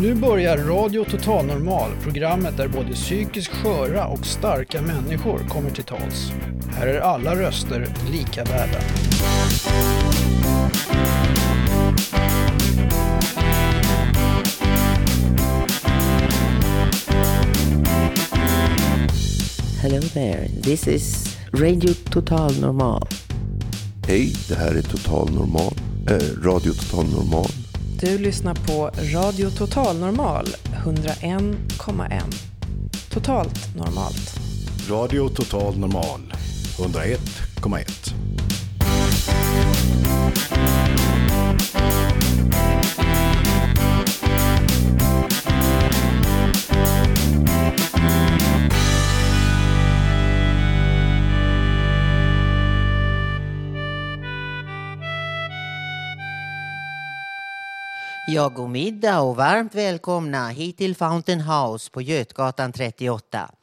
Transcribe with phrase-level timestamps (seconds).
[0.00, 5.84] Nu börjar Radio Total Normal, programmet där både psykiskt sköra och starka människor kommer till
[5.84, 6.32] tals.
[6.70, 8.78] Här är alla röster lika värda.
[19.82, 23.06] Hello there, this is Radio Total Normal.
[24.06, 25.74] Hej, det här är Total Normal,
[26.08, 27.59] äh, Radio Total Normal.
[28.02, 30.46] Du lyssnar på Radio Total Normal
[30.84, 32.22] 101,1.
[33.10, 34.40] Totalt normalt.
[34.90, 36.34] Radio Total Normal
[36.78, 37.99] 101,1.
[58.32, 63.54] Ja, god middag och varmt välkomna hit till Fountain House på Götgatan 38.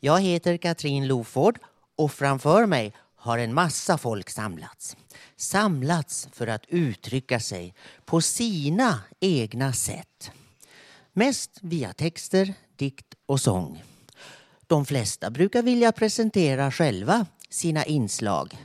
[0.00, 1.58] Jag heter Katrin Loford
[1.96, 4.96] och framför mig har en massa folk samlats.
[5.36, 10.30] Samlats för att uttrycka sig på sina egna sätt.
[11.12, 13.82] Mest via texter, dikt och sång.
[14.66, 18.56] De flesta brukar vilja presentera själva sina inslag.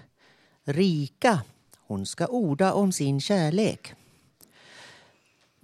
[0.65, 1.41] Rika,
[1.87, 3.95] hon ska orda om sin kärlek.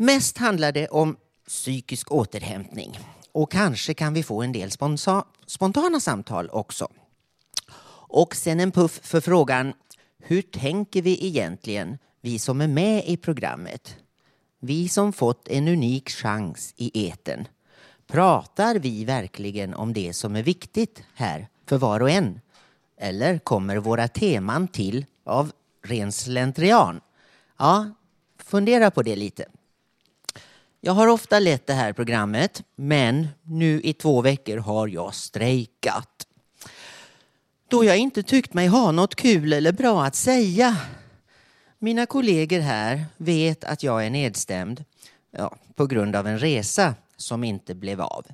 [0.02, 3.00] Mest handlar det om psykisk återhämtning.
[3.32, 4.72] Och kanske kan vi få en del
[5.48, 6.88] spontana samtal också.
[8.08, 9.74] Och sen en puff för frågan
[10.18, 13.98] hur tänker vi egentligen, vi som är med i programmet?
[14.60, 17.48] Vi som fått en unik chans i eten.
[18.08, 22.42] Pratar vi verkligen om det som är viktigt här för var och en?
[22.98, 25.52] Eller kommer våra teman till av
[25.84, 27.02] ren slentrian?
[27.58, 27.90] Ja,
[28.38, 29.46] fundera på det lite.
[30.84, 36.28] Jag har ofta lett det här programmet, men nu i två veckor har jag strejkat.
[37.68, 40.78] Då jag inte tyckt mig ha något kul eller bra att säga.
[41.80, 44.84] Mina kollegor här vet att jag är nedstämd
[45.32, 48.26] ja, på grund av en resa som inte blev av.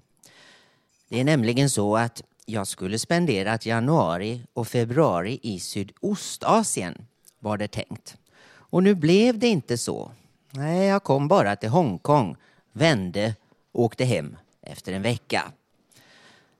[1.09, 7.05] Det är nämligen så att jag skulle spenderat januari och februari i Sydostasien,
[7.39, 8.17] var det tänkt.
[8.50, 10.11] Och nu blev det inte så.
[10.51, 12.35] Nej, jag kom bara till Hongkong,
[12.77, 13.35] vände,
[13.71, 15.51] och åkte hem efter en vecka.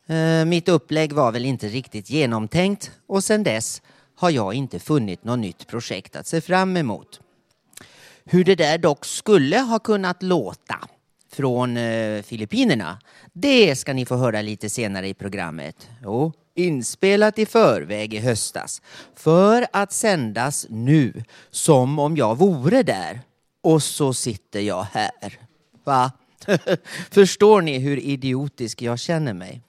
[0.08, 3.82] Eh, mitt upplägg var väl inte riktigt genomtänkt och sedan dess
[4.16, 7.20] har jag inte funnit något nytt projekt att se fram emot.
[8.26, 10.80] Hur det där dock skulle ha kunnat låta
[11.34, 13.00] från eh, Filippinerna,
[13.34, 15.90] det ska ni få höra lite senare i programmet.
[16.04, 18.82] Jo, inspelat i förväg i höstas
[19.16, 23.22] för att sändas nu som om jag vore där
[23.64, 25.47] och så sitter jag här.
[25.88, 26.12] Va?
[27.12, 29.62] Förstår ni hur idiotisk jag känner mig?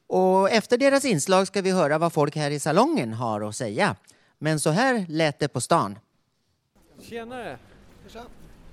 [0.07, 3.95] och efter deras inslag ska vi höra vad folk här i salongen har att säga.
[4.37, 5.99] Men så här lät det på stan.
[7.01, 7.57] Tjenare!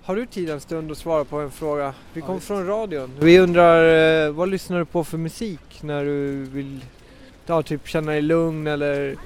[0.03, 1.95] Har du tid en stund att svara på en fråga?
[2.13, 3.11] Vi kommer från radion.
[3.21, 6.85] Vi undrar, eh, vad lyssnar du på för musik när du vill
[7.47, 9.17] ja, typ känna dig lugn eller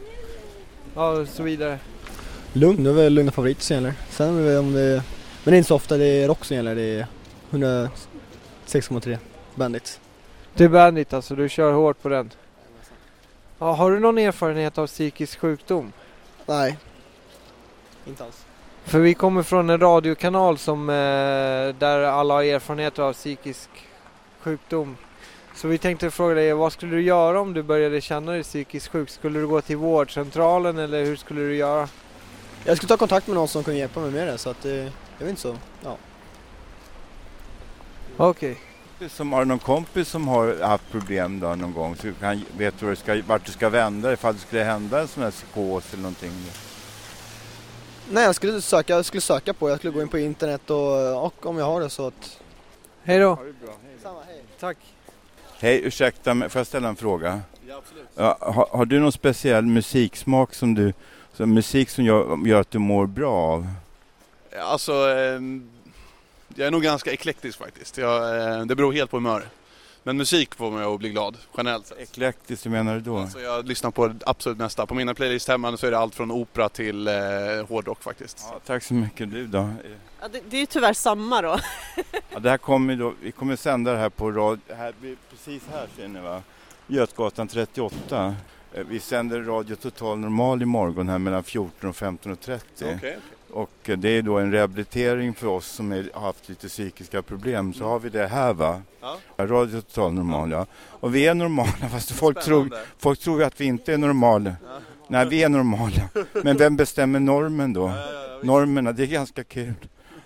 [0.94, 1.78] ja, så vidare?
[2.52, 3.94] Lugn, det är väl lugna favoriter som gäller.
[4.10, 4.28] Sen
[4.58, 5.02] om det,
[5.44, 6.74] men det är inte så ofta, det är rock som gäller.
[6.74, 7.06] Det är
[7.50, 9.18] 106,3
[9.54, 10.00] Bandit.
[10.54, 12.30] Det är Bandit alltså, du kör hårt på den.
[13.58, 15.92] Ja, har du någon erfarenhet av psykisk sjukdom?
[16.46, 16.78] Nej.
[18.06, 18.47] Inte alls.
[18.88, 20.94] För vi kommer från en radiokanal som, eh,
[21.78, 23.68] där alla har erfarenhet av psykisk
[24.40, 24.96] sjukdom.
[25.54, 28.88] Så vi tänkte fråga dig, vad skulle du göra om du började känna dig psykiskt
[28.88, 29.10] sjuk?
[29.10, 31.88] Skulle du gå till vårdcentralen eller hur skulle du göra?
[32.64, 34.76] Jag skulle ta kontakt med någon som kunde hjälpa mig med det så att det,
[35.18, 35.56] jag vet inte så.
[35.84, 35.96] Ja.
[38.16, 38.56] Okej.
[39.08, 42.74] Som har någon kompis som har haft problem då någon gång så du kan, vet
[42.80, 46.02] du ska, vart du ska vända ifall det skulle hända en sån här psykos eller
[46.02, 46.32] någonting.
[48.10, 51.24] Nej, jag skulle söka, jag skulle söka på, jag skulle gå in på internet och,
[51.26, 52.40] och om jag har det så att...
[53.02, 53.38] Hej då.
[54.02, 54.42] Samma, hej.
[54.60, 54.76] Tack.
[55.58, 57.40] Hej, ursäkta mig, får jag ställa en fråga?
[57.68, 58.08] Ja, absolut.
[58.14, 60.92] Ja, har, har du någon speciell musiksmak som du,
[61.32, 63.68] som musik som gör, gör att du mår bra av?
[64.60, 65.40] Alltså, eh,
[66.54, 67.98] jag är nog ganska eklektisk faktiskt.
[67.98, 69.44] Jag, eh, det beror helt på humör.
[70.08, 71.98] Men musik får mig att bli glad, generellt sett.
[71.98, 73.18] Eklektiskt, hur menar du då?
[73.18, 74.86] Alltså jag lyssnar på det absolut mesta.
[74.86, 77.14] På mina playlist hemma så är det allt från opera till eh,
[77.68, 78.46] hårdrock faktiskt.
[78.50, 79.30] Ja, tack så mycket.
[79.30, 79.70] Du då?
[80.20, 81.58] Ja, det, det är ju tyvärr samma då.
[82.30, 84.94] Ja, det här kommer då, vi kommer sända det här på radio, här,
[85.30, 86.42] precis här ser ni va?
[86.86, 88.34] Götgatan 38.
[88.72, 92.60] Eh, Vi sänder Radio Total Normal imorgon här mellan 14 och 15.30.
[92.74, 93.18] Okej, okej.
[93.52, 97.74] Och eh, det är då en rehabilitering för oss som har haft lite psykiska problem.
[97.74, 98.82] Så har vi det här va?
[99.00, 99.16] Ja.
[99.38, 100.66] Radio Total Normal ja.
[100.76, 104.54] Och vi är normala fast folk tror, folk tror att vi inte är normala.
[105.08, 106.08] Nej, vi är normala.
[106.32, 107.88] Men vem bestämmer normen då?
[107.88, 108.38] Ja, ja, ja.
[108.42, 109.74] Normerna, det är ganska kul.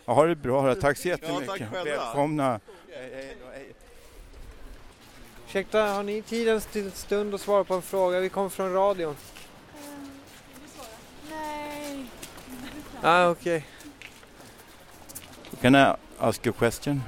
[0.05, 0.75] Ja, ha det bra.
[0.75, 1.47] Tack så jättemycket.
[1.49, 1.85] tack själva.
[1.85, 2.61] Välkomna.
[5.49, 8.21] Ursäkta, har ni tid en st- stund att svara på en fråga?
[8.21, 9.15] Vi kommer från radion.
[11.31, 12.07] Nej.
[13.05, 13.65] Ah, okej.
[15.61, 17.03] Can I ask you a question?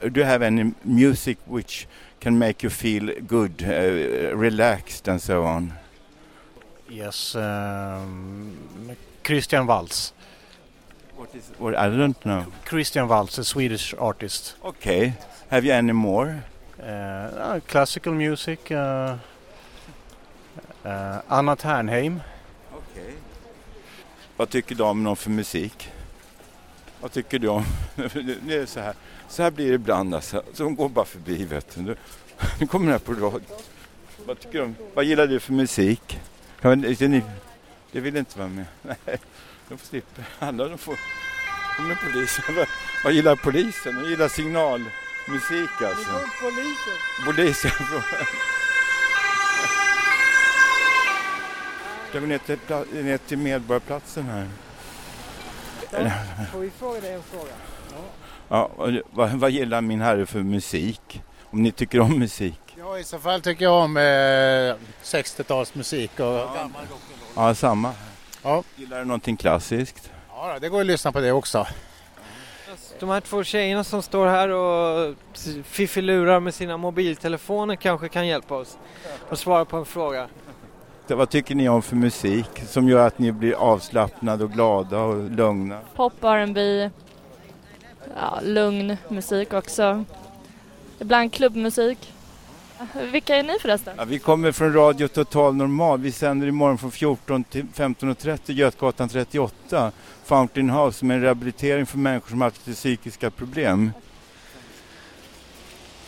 [0.00, 1.86] Do you have any music which
[2.20, 5.74] can make you feel good, uh, relaxed and so on?
[6.88, 8.56] Yes, um,
[9.22, 10.12] Christian Waltz.
[11.16, 12.46] What is, what, I don't know.
[12.64, 14.54] Christian Waltz, a Swedish artist.
[14.64, 15.14] Okay.
[15.50, 16.44] Have you any more?
[16.80, 18.72] Uh, uh, classical music.
[18.72, 19.18] Uh,
[20.84, 22.22] uh, Anna Ternheim.
[24.36, 25.90] Vad tycker damen om för musik?
[27.00, 27.64] Vad tycker du om?
[28.42, 28.94] Det är så här.
[29.28, 30.42] Så här blir det ibland alltså.
[30.52, 31.82] Så hon går bara förbi vet du.
[32.60, 33.40] Nu- kommer den här på radio.
[34.26, 34.76] Vad tycker du om?
[34.94, 36.18] Vad gillar du för musik?
[37.92, 38.64] Det vill inte vara med.
[38.82, 39.18] Nej,
[39.68, 40.22] de får slippa.
[40.38, 40.98] Alla de får...
[41.76, 42.44] De är polisen.
[42.56, 42.66] Vad,
[43.04, 44.02] vad gillar polisen?
[44.02, 46.20] De gillar signalmusik alltså.
[46.40, 46.94] polisen.
[47.26, 47.70] Polisen.
[52.14, 52.58] Ska vi ner till,
[53.04, 54.48] ner till Medborgarplatsen här?
[56.52, 57.52] Får vi fråga dig en fråga?
[58.48, 61.22] Ja, och vad, vad gillar min herre för musik?
[61.42, 62.60] Om ni tycker om musik?
[62.78, 64.00] Ja, i så fall tycker jag om eh,
[65.02, 66.82] 60-talsmusik och gammal
[67.36, 67.92] Ja, samma.
[68.42, 68.62] Ja.
[68.76, 70.10] Gillar du någonting klassiskt?
[70.28, 71.66] Ja, det går att lyssna på det också.
[72.98, 75.14] De här två tjejerna som står här och
[75.64, 78.78] fiffilurar med sina mobiltelefoner kanske kan hjälpa oss
[79.30, 80.28] att svara på en fråga.
[81.06, 85.30] Vad tycker ni om för musik som gör att ni blir avslappnade och glada och
[85.30, 85.80] lugna?
[85.94, 86.90] Pop, R&B,
[88.16, 90.04] ja, lugn musik också.
[90.98, 92.12] Ibland klubbmusik.
[93.12, 93.94] Vilka är ni förresten?
[93.98, 96.00] Ja, vi kommer från Radio Total Normal.
[96.00, 99.92] Vi sänder imorgon från 14 till 15.30 Götgatan 38.
[100.24, 103.92] Fountain House som är en rehabilitering för människor som har haft psykiska problem.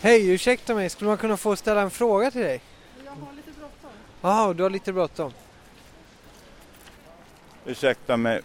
[0.01, 2.61] Hej, ursäkta mig, skulle man kunna få ställa en fråga till dig?
[4.27, 5.33] Jaha, du har lite bråttom.
[7.67, 8.43] Ursäkta mig.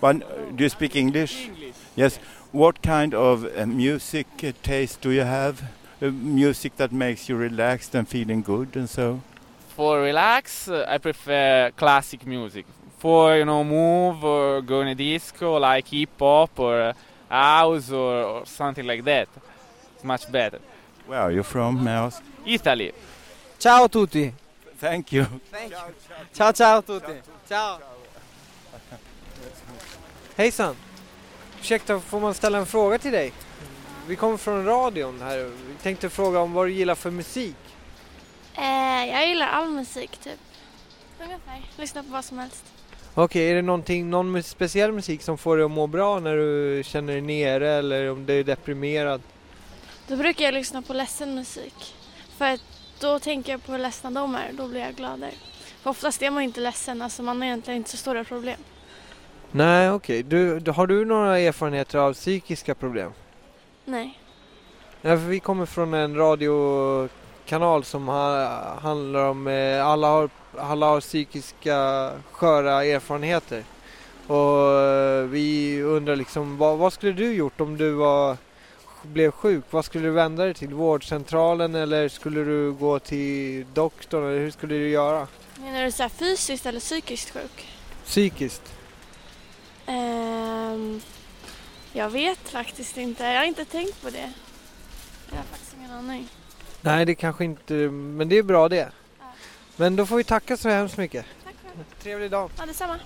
[0.00, 0.16] But,
[0.56, 1.50] do you speak English?
[1.94, 2.20] Yes.
[2.50, 5.62] What kind of uh, music uh, taste do you have?
[6.02, 9.20] Uh, music that makes you relaxed and feeling good and so?
[9.76, 12.66] For relax, uh, I prefer classic music.
[12.98, 16.92] For you know, move or go in a disco like hip hop or uh,
[17.28, 19.28] house or, or something like that.
[19.94, 20.58] It's much better.
[21.06, 22.22] Where are you from, may I ask?
[22.44, 22.92] Italy.
[23.60, 24.43] Ciao tutti!
[24.84, 25.24] Thank you.
[26.32, 27.22] Ciao ciao tutti!
[27.48, 27.78] Ciao!
[30.36, 30.76] Hejsan!
[31.60, 33.32] Ursäkta, får man ställa en fråga till dig?
[34.08, 35.38] Vi kommer från radion här.
[35.38, 37.56] Vi tänkte fråga om vad du gillar för musik.
[38.54, 40.40] Eh, jag gillar all musik typ.
[41.22, 41.70] Ungefär.
[41.76, 42.64] Lyssna på vad som helst.
[43.14, 46.82] Okej, är det någonting, någon speciell musik som får dig att må bra när du
[46.84, 49.22] känner dig nere eller om du är deprimerad?
[50.08, 51.94] Då brukar jag lyssna på ledsen musik.
[52.38, 55.32] För att då tänker jag på hur ledsna de är då blir jag gladare.
[55.82, 58.60] För oftast är man inte ledsen, alltså man har egentligen inte så stora problem.
[59.50, 60.22] Nej, okej.
[60.22, 63.12] Du, du, har du några erfarenheter av psykiska problem?
[63.84, 64.20] Nej.
[65.02, 68.48] Nej, för vi kommer från en radiokanal som ha,
[68.80, 73.64] handlar om eh, alla har alla har psykiska sköra erfarenheter.
[74.26, 78.36] Och eh, vi undrar liksom, vad, vad skulle du gjort om du var,
[79.04, 79.64] blev sjuk?
[79.70, 80.74] Vad skulle du vända dig till?
[80.74, 84.24] Vårdcentralen eller skulle du gå till doktorn?
[84.24, 85.26] Eller hur skulle du göra?
[85.60, 87.68] Menar du så fysiskt eller psykiskt sjuk?
[88.04, 88.62] Psykiskt?
[89.86, 91.00] Ehm,
[91.92, 93.24] jag vet faktiskt inte.
[93.24, 94.32] Jag har inte tänkt på det.
[95.30, 96.28] Jag har faktiskt ingen aning.
[96.80, 98.88] Nej, det kanske inte, men det är bra det.
[99.76, 101.26] Men då får vi tacka så hemskt mycket.
[101.44, 101.84] Tack själv.
[102.02, 102.50] Trevlig dag.
[102.58, 102.98] Ja, detsamma.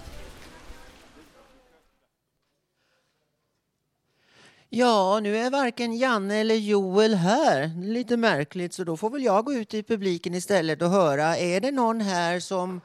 [4.70, 7.82] Ja, nu är varken Janne eller Joel här.
[7.84, 11.36] Lite märkligt, så då får väl jag gå ut i publiken istället och höra.
[11.36, 12.80] Är det någon här som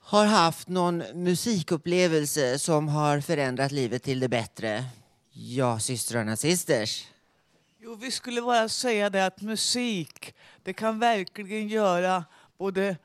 [0.00, 4.84] har haft någon musikupplevelse som har förändrat livet till det bättre?
[5.32, 7.06] Ja, systrarna sisters.
[7.80, 12.24] Jo, vi skulle bara säga det att musik, det kan verkligen göra
[12.58, 12.96] både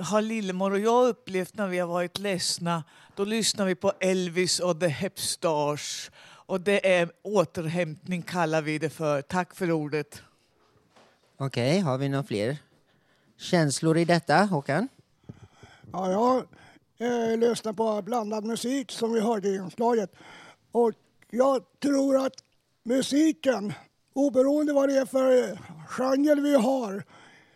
[0.00, 2.84] har Lillemor och jag upplevt när vi har varit ledsna.
[3.16, 6.10] Då lyssnar vi på Elvis och The Hepstars.
[6.46, 9.22] Och det är återhämtning kallar vi det för.
[9.22, 10.22] Tack för ordet.
[11.36, 12.56] Okej, har vi några fler
[13.36, 14.88] känslor i detta, Håkan?
[15.92, 20.12] Ja, jag eh, lyssnar på blandad musik som vi hörde i inslaget.
[20.72, 20.92] Och
[21.30, 22.34] jag tror att
[22.82, 23.72] musiken,
[24.12, 25.58] oberoende vad det är för
[25.88, 27.02] genre vi har,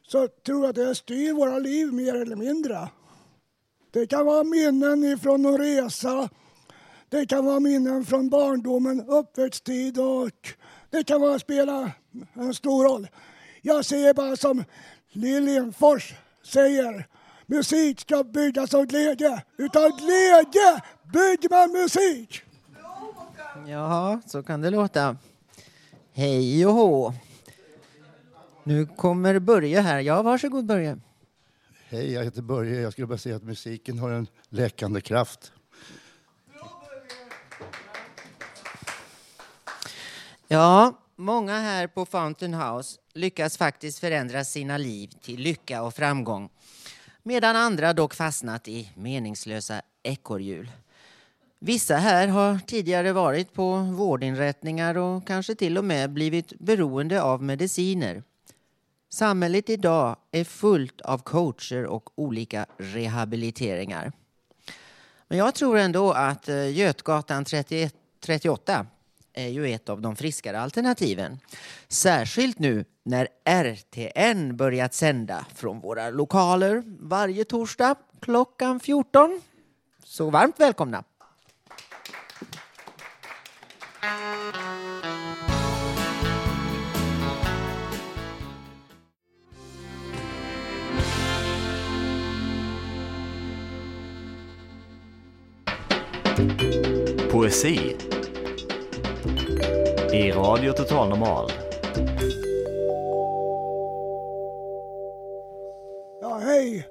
[0.03, 2.89] så tror jag att det styr våra liv mer eller mindre.
[3.91, 6.29] Det kan vara minnen ifrån en resa,
[7.09, 10.31] det kan vara minnen från barndomen, uppväxttid och
[10.91, 11.93] det kan vara spela
[12.35, 13.09] en stor roll.
[13.63, 14.65] Jag säger bara som
[15.11, 17.07] Lill Lindfors säger,
[17.47, 19.43] musik ska byggas av glädje.
[19.57, 22.43] Utav glädje bygger man musik.
[23.67, 25.17] Ja, så kan det låta.
[26.13, 27.15] Hej och hå.
[28.65, 30.01] Nu kommer Börje här.
[30.01, 30.99] Ja, varsågod Börje.
[31.89, 32.81] Hej, jag heter Börje.
[32.81, 35.53] Jag skulle bara säga att musiken har en läkande kraft.
[40.51, 46.49] Ja, många här på Fountain House lyckas faktiskt förändra sina liv till lycka och framgång.
[47.23, 50.71] Medan andra dock fastnat i meningslösa ekorrhjul.
[51.59, 57.43] Vissa här har tidigare varit på vårdinrättningar och kanske till och med blivit beroende av
[57.43, 58.23] mediciner.
[59.09, 64.13] Samhället idag är fullt av coacher och olika rehabiliteringar.
[65.29, 68.87] Men jag tror ändå att eh, Götgatan 31, 38
[69.33, 71.39] är ju ett av de friskare alternativen.
[71.89, 79.41] Särskilt nu när RTN börjat sända från våra lokaler varje torsdag klockan 14.
[80.05, 81.05] Så varmt välkomna!
[97.31, 97.97] Poesi
[100.13, 101.51] i Radio Total Normal.
[106.21, 106.89] Ja, hej.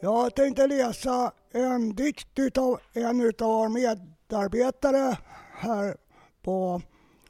[0.00, 5.18] Jag tänkte läsa en dikt utav en utav våra medarbetare
[5.54, 5.96] här
[6.42, 6.82] på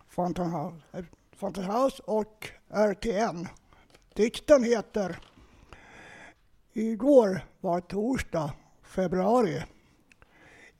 [0.08, 1.04] Fountain House, eh,
[1.36, 3.48] Fountain House och RTN.
[4.14, 5.18] Dikten heter
[6.72, 8.52] Igår var torsdag,
[8.82, 9.62] februari.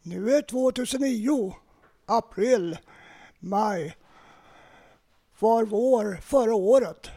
[0.03, 1.55] Nu är 2009,
[2.07, 2.79] april,
[3.39, 3.97] maj.
[5.43, 7.11] Var vår förra året.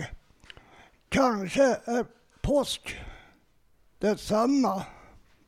[1.09, 2.05] Kanske är
[2.41, 2.99] påsk
[3.99, 4.85] detsamma.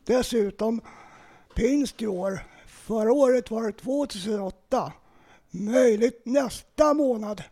[0.05, 0.81] Dessutom
[1.55, 2.39] pingst i år.
[2.67, 4.93] Förra året var det 2008.
[5.50, 7.43] Möjligt nästa månad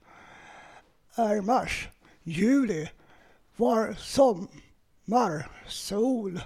[1.15, 1.89] är mars,
[2.23, 2.89] juli.
[3.55, 6.41] var sommar, sol,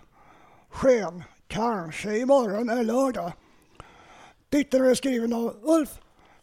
[0.69, 1.23] sken.
[1.47, 3.31] Kanske imorgon är lördag.
[4.49, 5.99] Dikten är skriven av Ulf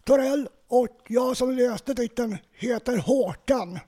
[0.07, 3.79] Torell och jag som läste dikten heter Håkan.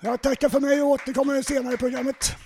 [0.00, 2.36] Jag tackar för mig och återkommer senare i programmet.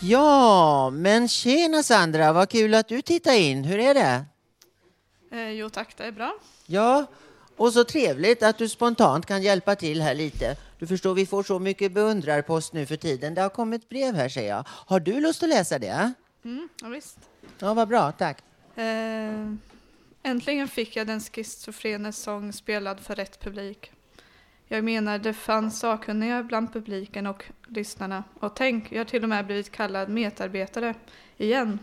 [0.00, 3.64] Ja, men tjena Sandra, vad kul att du tittar in.
[3.64, 4.24] Hur är det?
[5.36, 6.34] Eh, jo tack, det är bra.
[6.66, 7.06] Ja,
[7.62, 10.56] och så trevligt att du spontant kan hjälpa till här lite.
[10.78, 13.34] Du förstår, vi får så mycket beundrarpost nu för tiden.
[13.34, 14.64] Det har kommit brev här, säger jag.
[14.68, 16.12] Har du lust att läsa det?
[16.44, 17.18] Mm, ja, visst.
[17.58, 18.38] Ja, vad bra, tack.
[18.74, 19.52] Eh,
[20.22, 23.92] äntligen fick jag den schizofrene sång spelad för rätt publik.
[24.68, 28.24] Jag menar, det fanns sakkunniga bland publiken och lyssnarna.
[28.40, 30.94] Och tänk, jag har till och med blivit kallad metarbetare.
[31.36, 31.78] Igen.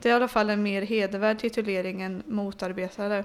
[0.00, 3.24] Det är i alla fall en mer hedervärd titulering än motarbetare.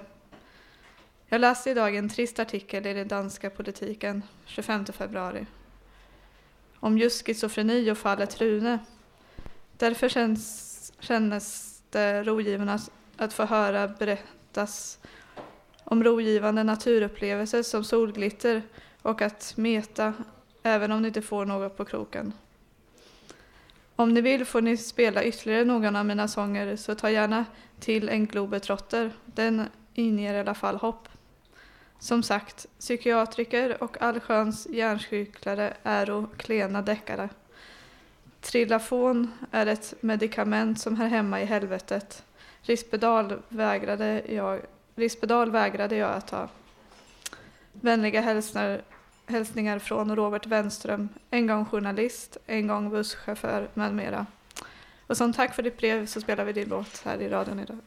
[1.28, 5.46] Jag läste idag en trist artikel i den danska politiken, 25 februari.
[6.80, 8.78] Om just schizofreni och fallet Rune.
[9.76, 12.78] Därför känns, kändes det rogivande
[13.16, 14.98] att få höra berättas
[15.84, 18.62] om rogivande naturupplevelser som solglitter
[19.02, 20.14] och att meta
[20.62, 22.32] även om ni inte får något på kroken.
[23.96, 27.44] Om ni vill får ni spela ytterligare någon av mina sånger så ta gärna
[27.80, 29.12] till en globetrotter.
[29.24, 29.62] Den
[29.94, 31.08] inger i alla fall hopp.
[31.98, 37.28] Som sagt, psykiatriker och allsköns hjärncyklare är och klena deckare.
[38.40, 42.24] Trillafon är ett medikament som hör hemma i helvetet.
[42.62, 44.60] Rispedal vägrade jag,
[44.94, 46.48] Rispedal vägrade jag att ta.
[47.72, 48.82] Vänliga hälsningar,
[49.26, 54.26] hälsningar från Robert Wenström, en gång journalist, en gång busschaufför med mera.
[55.06, 57.78] Och som tack för ditt brev så spelar vi din låt här i radion idag.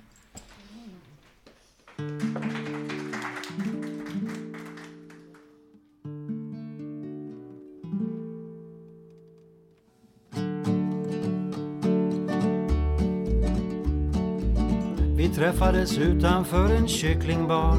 [15.29, 17.77] Vi träffades utanför en kycklingbar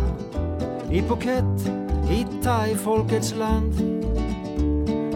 [0.90, 1.72] i Phuket,
[2.10, 3.74] i thai-folkets land.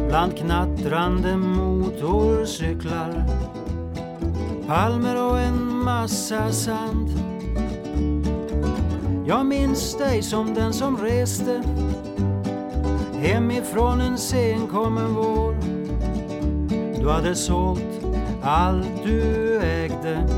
[0.08, 3.24] Bland knattrande motorcyklar,
[4.66, 7.08] palmer och en massa sand.
[9.26, 11.62] Jag minns dig som den som reste
[13.14, 15.56] hemifrån en senkommen vår.
[17.00, 18.04] Du hade sålt
[18.42, 20.28] allt du ägde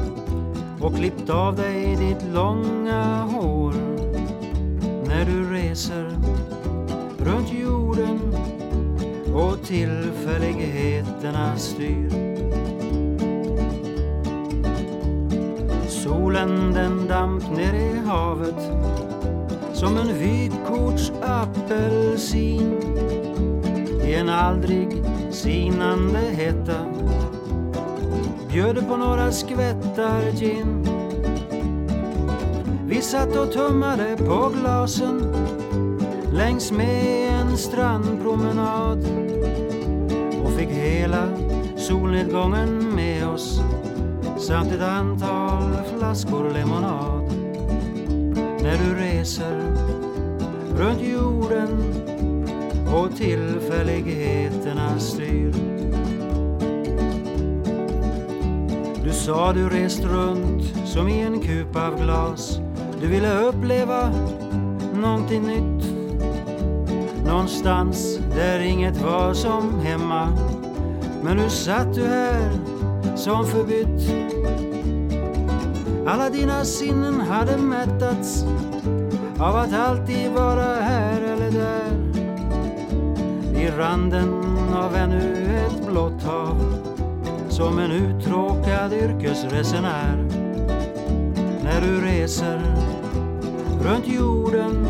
[0.86, 3.72] och klippt av dig ditt långa hår
[5.08, 6.10] när du reser
[7.18, 8.20] runt jorden
[9.34, 12.10] och tillfälligheterna styr.
[15.88, 18.72] Solen den damp ner i havet
[19.72, 22.80] som en vykortsapelsin
[24.04, 24.88] i en aldrig
[25.30, 27.05] sinande hetta
[28.56, 30.88] bjöd på några skvättar gin.
[32.86, 35.34] Vi satt och tummade på glasen
[36.32, 38.98] längs med en strandpromenad
[40.44, 41.28] och fick hela
[41.76, 43.60] solnedgången med oss
[44.38, 47.32] samt ett antal flaskor lemonad.
[48.62, 49.60] När du reser
[50.78, 51.94] runt jorden
[52.94, 55.75] och tillfälligheterna styr
[59.06, 62.60] Du sa du rest runt som i en kup av glas.
[63.00, 64.10] Du ville uppleva
[64.94, 65.86] någonting nytt.
[67.26, 70.28] Någonstans där inget var som hemma.
[71.22, 72.58] Men nu satt du här
[73.16, 74.10] som förbytt.
[76.06, 78.44] Alla dina sinnen hade mättats
[79.38, 81.90] av att alltid vara här eller där.
[83.60, 84.42] I randen
[84.74, 86.85] av ännu ett blått hav
[87.56, 90.16] som en uttråkad yrkesresenär
[91.64, 92.60] när du reser
[93.82, 94.86] runt jorden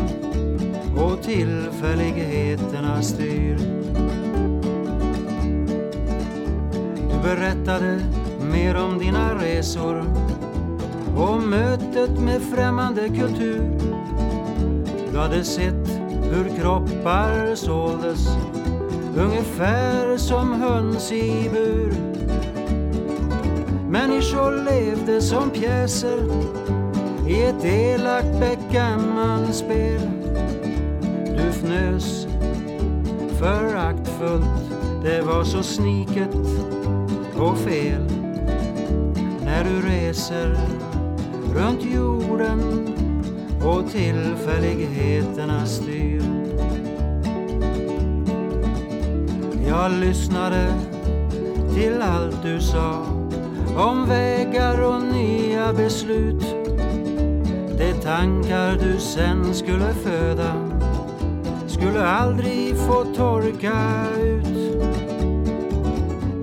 [0.97, 3.57] och tillfälligheterna styr.
[7.09, 7.99] Du berättade
[8.51, 10.03] mer om dina resor
[11.17, 13.79] och mötet med främmande kultur.
[15.11, 15.87] Du hade sett
[16.23, 18.27] hur kroppar såldes
[19.17, 22.06] ungefär som höns i bur.
[23.97, 26.17] Människor levde som pjäser
[27.27, 30.01] i ett elakt Backgammon-spel.
[31.25, 32.27] Du fnös
[33.39, 34.71] föraktfullt,
[35.03, 36.35] det var så sniket
[37.37, 38.01] och fel
[39.45, 40.57] när du reser
[41.55, 42.87] runt jorden
[43.63, 46.23] och tillfälligheterna styr.
[49.67, 50.73] Jag lyssnade
[51.73, 53.16] till allt du sa
[53.77, 56.41] om vägar och nya beslut.
[57.77, 60.53] De tankar du sen skulle föda
[61.67, 64.81] skulle aldrig få torka ut.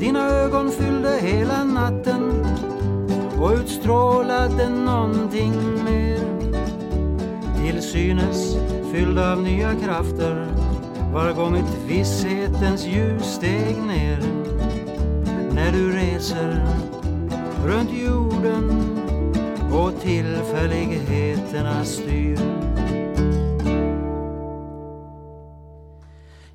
[0.01, 2.47] Dina ögon fyllde hela natten
[3.41, 6.21] och utstrålade någonting mer.
[7.57, 8.57] Till synes
[8.93, 10.47] fylld av nya krafter
[11.13, 14.19] var gång ett visshetens ljus steg ner.
[15.55, 16.67] När du reser
[17.65, 18.71] runt jorden
[19.73, 22.39] och tillfälligheterna styr.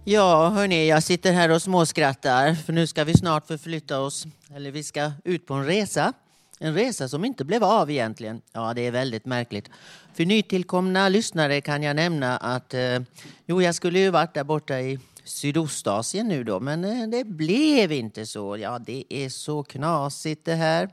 [0.04, 4.72] Ja, hörni, jag sitter här och småskrattar för nu ska vi snart förflytta oss, eller
[4.72, 6.14] vi ska ut på en resa.
[6.60, 8.42] En resa som inte blev av egentligen.
[8.52, 9.70] Ja, det är väldigt märkligt.
[10.14, 13.00] För nytillkomna lyssnare kan jag nämna att eh,
[13.46, 17.92] jo, jag skulle ju varit där borta i Sydostasien nu då, men eh, det blev
[17.92, 18.58] inte så.
[18.58, 20.90] Ja, det är så knasigt det här.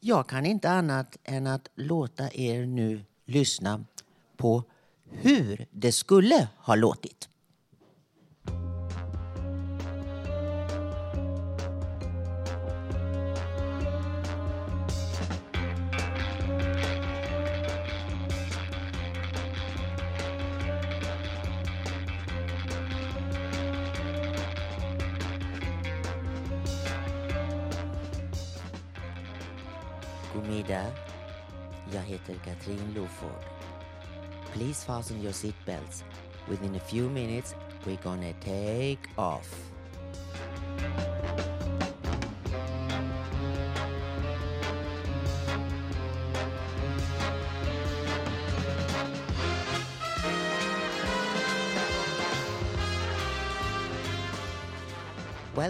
[0.00, 3.84] Jag kan inte annat än att låta er nu lyssna
[4.36, 4.62] på
[5.10, 7.28] hur det skulle ha låtit.
[30.36, 30.92] God middag.
[31.92, 33.44] Jag heter Katrin Loford.
[34.52, 36.04] Please fasten your seatbelts.
[36.48, 37.54] Within a few minutes
[37.86, 39.65] we're gonna take off.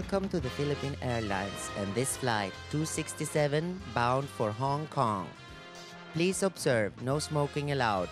[0.06, 5.26] Welcome to the Philippine Airlines and this flight 267 bound for Hong Kong.
[6.12, 8.08] Please observe no smoking allowed.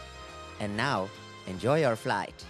[0.58, 1.08] And now,
[1.46, 2.46] enjoy your flight.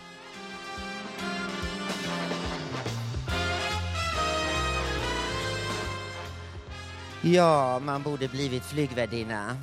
[7.23, 9.57] Ja, man borde blivit flygvärdinna.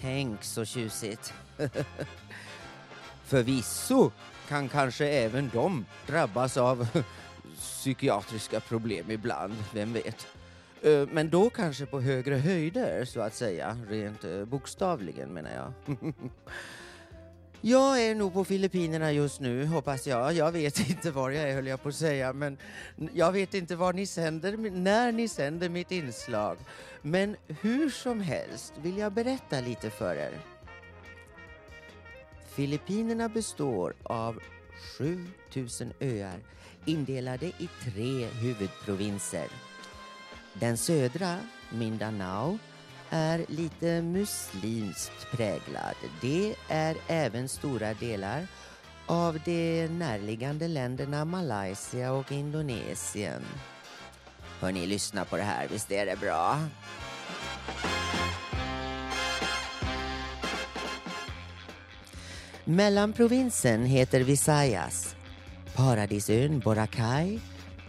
[0.00, 1.32] Tänk så tjusigt.
[3.24, 4.10] Förvisso
[4.48, 6.88] kan kanske även de drabbas av
[7.58, 10.26] psykiatriska problem ibland, vem vet.
[11.10, 13.78] Men då kanske på högre höjder, så att säga.
[13.88, 15.72] Rent bokstavligen, menar jag.
[17.60, 20.32] Jag är nog på Filippinerna just nu, hoppas jag.
[20.32, 22.32] Jag vet inte var jag är, höll jag på att säga.
[22.32, 22.58] Men
[23.14, 26.56] jag vet inte var ni sänder, när ni sänder mitt inslag.
[27.02, 30.40] Men hur som helst vill jag berätta lite för er.
[32.48, 34.40] Filippinerna består av
[34.98, 36.40] 7000 öar
[36.88, 39.46] indelade i tre huvudprovinser.
[40.52, 41.36] Den södra,
[41.70, 42.58] Mindanao,
[43.10, 45.94] är lite muslimskt präglad.
[46.20, 48.46] Det är även stora delar
[49.06, 53.42] av de närliggande länderna Malaysia och Indonesien.
[54.60, 56.58] Hörni, lyssna på det här, visst är det bra?
[62.64, 65.17] Mellanprovinsen heter Visayas.
[65.78, 67.38] Paradisön Boracay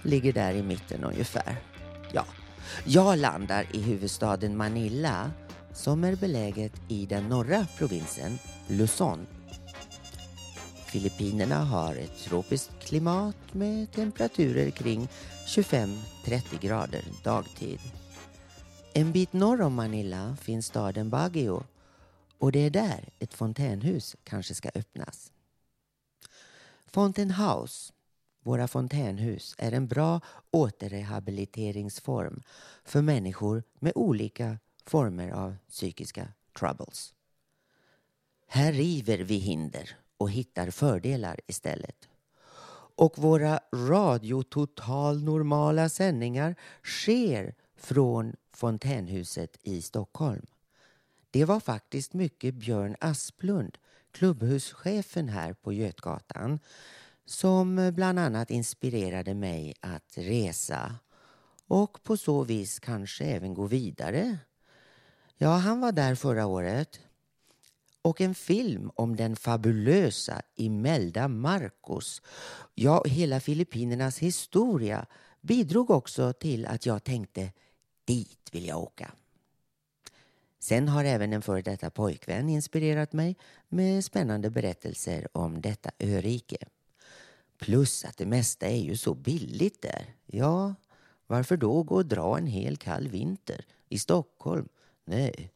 [0.01, 1.55] ligger där i mitten ungefär.
[2.13, 2.25] Ja,
[2.85, 5.31] jag landar i huvudstaden Manila
[5.73, 9.27] som är beläget i den norra provinsen Luzon.
[10.85, 15.07] Filippinerna har ett tropiskt klimat med temperaturer kring
[15.47, 15.89] 25-30
[16.61, 17.79] grader dagtid.
[18.93, 21.63] En bit norr om Manila finns staden Baguio
[22.37, 25.31] och det är där ett fontänhus kanske ska öppnas.
[26.91, 27.93] Fountain House,
[28.43, 30.21] våra fontänhus, är en bra
[30.51, 32.43] återrehabiliteringsform
[32.83, 36.27] för människor med olika former av psykiska
[36.59, 37.13] troubles.
[38.47, 42.09] Här river vi hinder och hittar fördelar istället.
[42.95, 50.45] Och våra radiototalnormala sändningar sker från fontänhuset i Stockholm.
[51.31, 53.77] Det var faktiskt mycket Björn Asplund,
[54.11, 56.59] klubbhuschefen här på Götgatan,
[57.25, 60.95] som bland annat inspirerade mig att resa
[61.67, 64.37] och på så vis kanske även gå vidare.
[65.37, 66.99] Ja, han var där förra året.
[68.01, 72.21] Och en film om den fabulösa Imelda Marcos,
[72.75, 75.05] ja, hela Filippinernas historia
[75.41, 77.51] bidrog också till att jag tänkte
[78.05, 79.11] Dit vill jag åka.
[80.59, 83.37] Sen har även en före detta pojkvän inspirerat mig
[83.69, 86.57] med spännande berättelser om detta örike.
[87.57, 90.05] Plus att det mesta är ju så billigt där.
[90.25, 90.75] Ja,
[91.27, 94.67] varför då gå och dra en hel kall vinter i Stockholm?
[95.05, 95.51] Nej.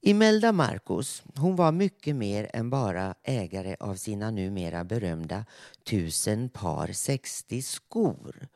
[0.00, 5.44] Imelda Marcos, hon var mycket mer än bara ägare av sina numera berömda
[5.84, 8.48] tusen par 60 skor.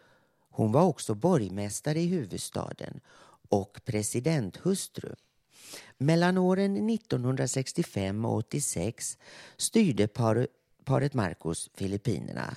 [0.50, 3.00] Hon var också borgmästare i huvudstaden
[3.48, 5.14] och presidenthustru.
[5.98, 9.18] Mellan åren 1965 och 86
[9.56, 10.48] styrde par,
[10.84, 12.56] paret Marcos Filippinerna.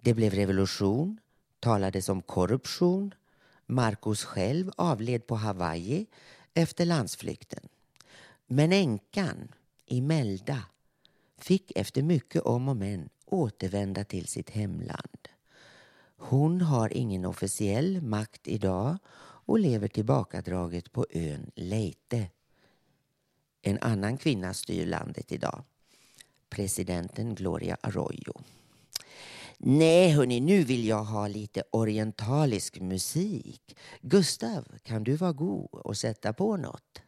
[0.00, 1.18] Det blev revolution,
[1.60, 3.14] talades om korruption.
[3.66, 6.06] Marcos själv avled på Hawaii
[6.54, 7.68] efter landsflykten.
[8.46, 9.48] Men änkan,
[9.86, 10.62] Imelda,
[11.38, 15.28] fick efter mycket om och men återvända till sitt hemland.
[16.16, 18.98] Hon har ingen officiell makt idag
[19.48, 22.26] och lever tillbakadraget på ön Leyte.
[23.62, 25.64] En annan kvinna styr landet idag.
[26.50, 28.40] Presidenten Gloria Arroyo.
[29.58, 33.76] Nej, hörni, nu vill jag ha lite orientalisk musik.
[34.00, 37.02] Gustav, kan du vara god och sätta på något?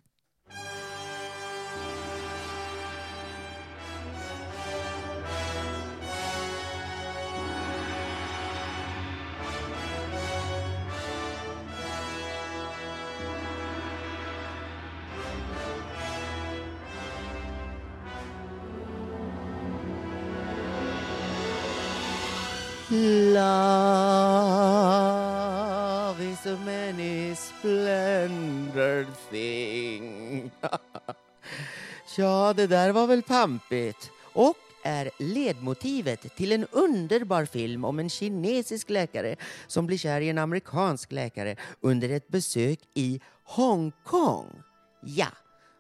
[32.18, 34.10] Ja, det där var väl pampigt.
[34.32, 40.28] Och är ledmotivet till en underbar film om en kinesisk läkare som blir kär i
[40.28, 44.62] en amerikansk läkare under ett besök i Hongkong.
[45.00, 45.28] Ja,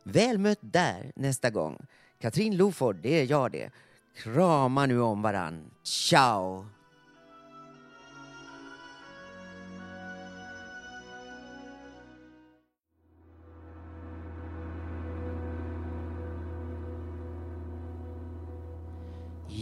[0.04, 1.86] väl mött där nästa gång.
[2.20, 3.70] Katrin Loford, det är jag det.
[4.16, 5.70] Krama nu om varann.
[5.82, 6.66] Ciao!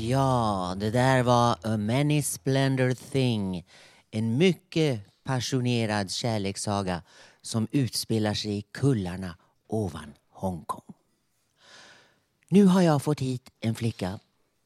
[0.01, 3.67] Ja, det där var A Many Splendor Thing.
[4.11, 7.03] En mycket passionerad kärlekssaga
[7.43, 10.95] som utspelar sig i kullarna ovan Hongkong.
[12.49, 14.19] Nu har jag fått hit en flicka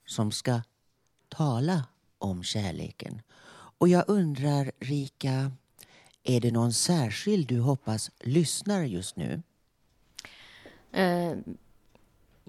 [0.07, 0.61] som ska
[1.29, 1.85] tala
[2.19, 3.23] om kärleken.
[3.79, 5.53] Och jag undrar, Rika,
[6.23, 9.43] är det någon särskild du hoppas lyssnar just nu?
[10.97, 11.37] Uh,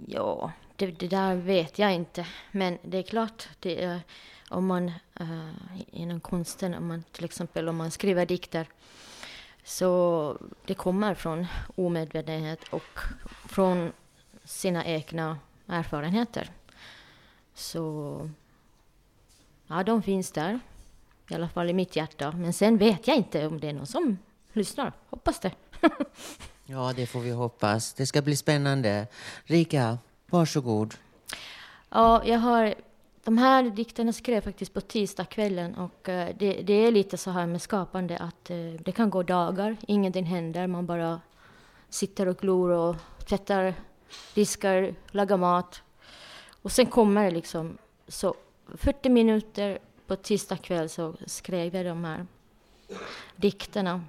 [0.08, 0.52] ja,
[0.88, 2.28] det, det där vet jag inte.
[2.52, 4.02] Men det är klart, det är,
[4.50, 4.92] om man
[5.22, 5.52] uh,
[5.92, 8.68] inom konsten, om man till exempel om man skriver dikter,
[9.64, 13.00] så det kommer från omedvetenhet och
[13.50, 13.92] från
[14.44, 16.52] sina egna erfarenheter.
[17.54, 18.30] Så
[19.68, 20.60] ja, de finns där.
[21.30, 22.32] I alla fall i mitt hjärta.
[22.32, 24.18] Men sen vet jag inte om det är någon som
[24.54, 24.94] lyssnar.
[25.10, 25.52] Hoppas det.
[26.66, 27.94] ja, det får vi hoppas.
[27.94, 29.08] Det ska bli spännande.
[29.44, 29.98] Rika,
[30.34, 30.94] varsågod.
[31.90, 32.74] Ja, jag har...
[33.24, 37.32] De här dikterna skrev jag faktiskt på tisdagskvällen och eh, det, det, är lite så
[37.32, 41.22] här med skapande att eh, det kan gå dagar, ingenting händer, man bara
[41.90, 42.96] sitter och glor och
[43.30, 43.74] tvättar,
[44.34, 45.82] diskar, lagar mat.
[46.62, 48.36] Och sen kommer det liksom så
[48.76, 52.26] 40 minuter på tisdag kväll så skrev jag de här
[53.36, 54.02] dikterna.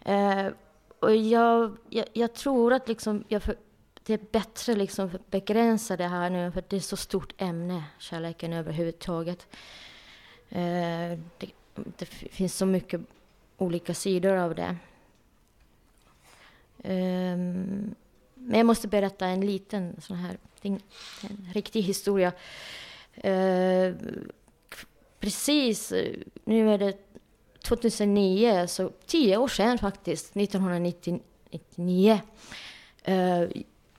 [0.00, 0.46] Eh,
[1.00, 3.56] och jag, jag, jag, tror att liksom jag för,
[4.08, 7.84] det är bättre liksom att begränsa det här nu, för det är så stort ämne,
[7.98, 9.46] kärleken överhuvudtaget.
[10.48, 13.00] Eh, det, det, finns så mycket
[13.56, 14.76] olika sidor av det.
[16.82, 17.94] Ehm,
[18.34, 20.80] men jag måste berätta en liten sån här en,
[21.22, 22.32] en riktig historia.
[23.14, 23.94] Eh,
[25.20, 25.92] precis,
[26.44, 26.96] nu är det
[27.62, 32.20] 2009, så tio år sedan faktiskt, 1999,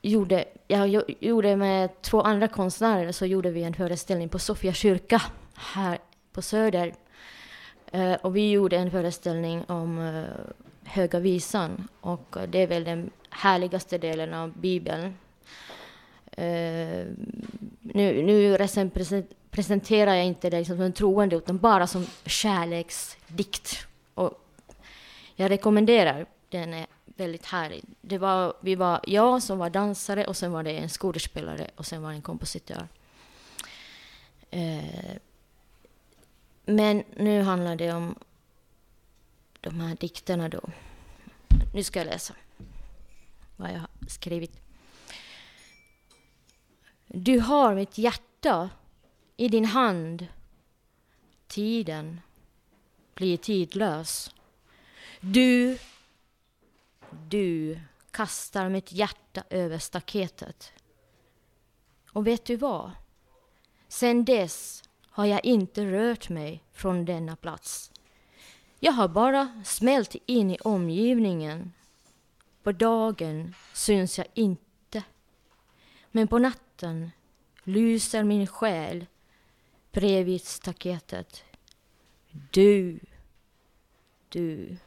[0.01, 5.21] gjorde, jag gjorde med två andra konstnärer så gjorde vi en föreställning på Sofia kyrka
[5.55, 5.97] här
[6.33, 6.93] på Söder.
[7.91, 10.23] Eh, och vi gjorde en föreställning om eh,
[10.83, 15.13] Höga visan och det är väl den härligaste delen av Bibeln
[16.37, 17.05] Uh,
[17.81, 18.67] nu nu
[19.51, 23.87] presenterar jag inte det som en troende utan bara som kärleksdikt.
[24.13, 24.33] Och
[25.35, 26.87] jag rekommenderar den, är
[27.19, 27.85] väldigt härligt.
[28.01, 31.85] Det var, vi var jag som var dansare och sen var det en skådespelare och
[31.85, 32.87] sen var det en kompositör.
[34.51, 35.15] Eh,
[36.65, 38.15] men nu handlar det om
[39.61, 40.61] de här dikterna då.
[41.73, 42.33] Nu ska jag läsa
[43.57, 44.59] vad jag har skrivit.
[47.07, 48.69] Du har mitt hjärta
[49.37, 50.27] i din hand.
[51.47, 52.21] Tiden
[53.13, 54.31] blir tidlös.
[55.19, 55.77] Du,
[57.27, 57.79] du
[58.11, 60.73] kastar mitt hjärta över staketet.
[62.11, 62.91] Och vet du vad?
[63.87, 67.91] Sen dess har jag inte rört mig från denna plats.
[68.79, 71.73] Jag har bara smält in i omgivningen.
[72.63, 75.03] På dagen syns jag inte.
[76.11, 77.11] Men på natten
[77.63, 79.05] lyser min själ
[79.91, 81.43] bredvid staketet.
[82.51, 82.99] Du,
[84.29, 84.77] du.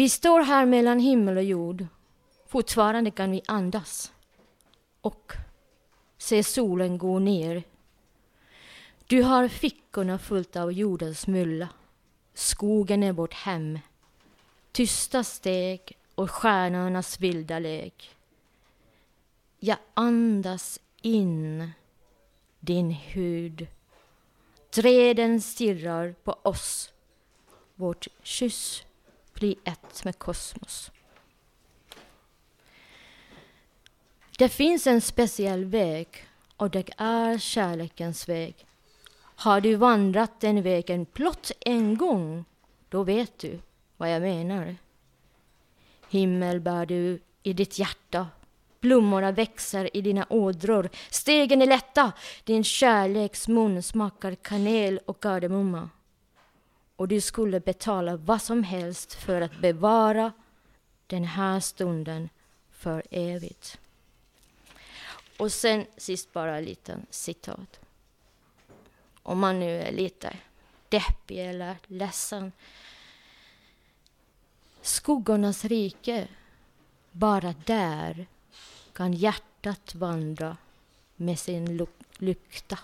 [0.00, 1.86] Vi står här mellan himmel och jord.
[2.46, 4.12] Fortfarande kan vi andas.
[5.00, 5.32] Och
[6.18, 7.62] se solen gå ner.
[9.06, 11.68] Du har fickorna fullt av jordens mylla.
[12.34, 13.78] Skogen är vårt hem.
[14.72, 18.10] Tysta steg och stjärnornas vilda lek.
[19.58, 21.70] Jag andas in
[22.60, 23.66] din hud.
[24.70, 26.92] Träden stirrar på oss.
[27.74, 28.84] Vårt kyss
[29.40, 30.90] bli ett med kosmos.
[34.38, 36.08] Det finns en speciell väg
[36.56, 38.66] och det är kärlekens väg.
[39.20, 42.44] Har du vandrat den vägen blott en gång,
[42.88, 43.58] då vet du
[43.96, 44.76] vad jag menar.
[46.08, 48.28] Himmel bär du i ditt hjärta,
[48.80, 52.12] blommorna växer i dina ådror, stegen är lätta,
[52.44, 55.90] din kärleks mun smakar kanel och kardemumma.
[57.00, 60.32] Och du skulle betala vad som helst för att bevara
[61.06, 62.28] den här stunden
[62.70, 63.78] för evigt.
[65.38, 67.80] Och sen sist bara en liten citat.
[69.22, 70.36] Om man nu är lite
[70.88, 72.52] deppig eller ledsen.
[74.82, 76.28] Skuggornas rike,
[77.10, 78.26] bara där
[78.92, 80.56] kan hjärtat vandra
[81.16, 81.98] med sin lukta.
[82.18, 82.78] lykta.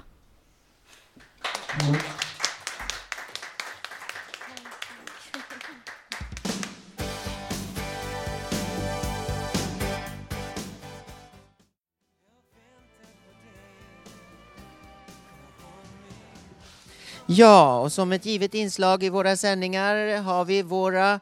[17.29, 21.21] Ja, och som ett givet inslag i våra sändningar har vi våra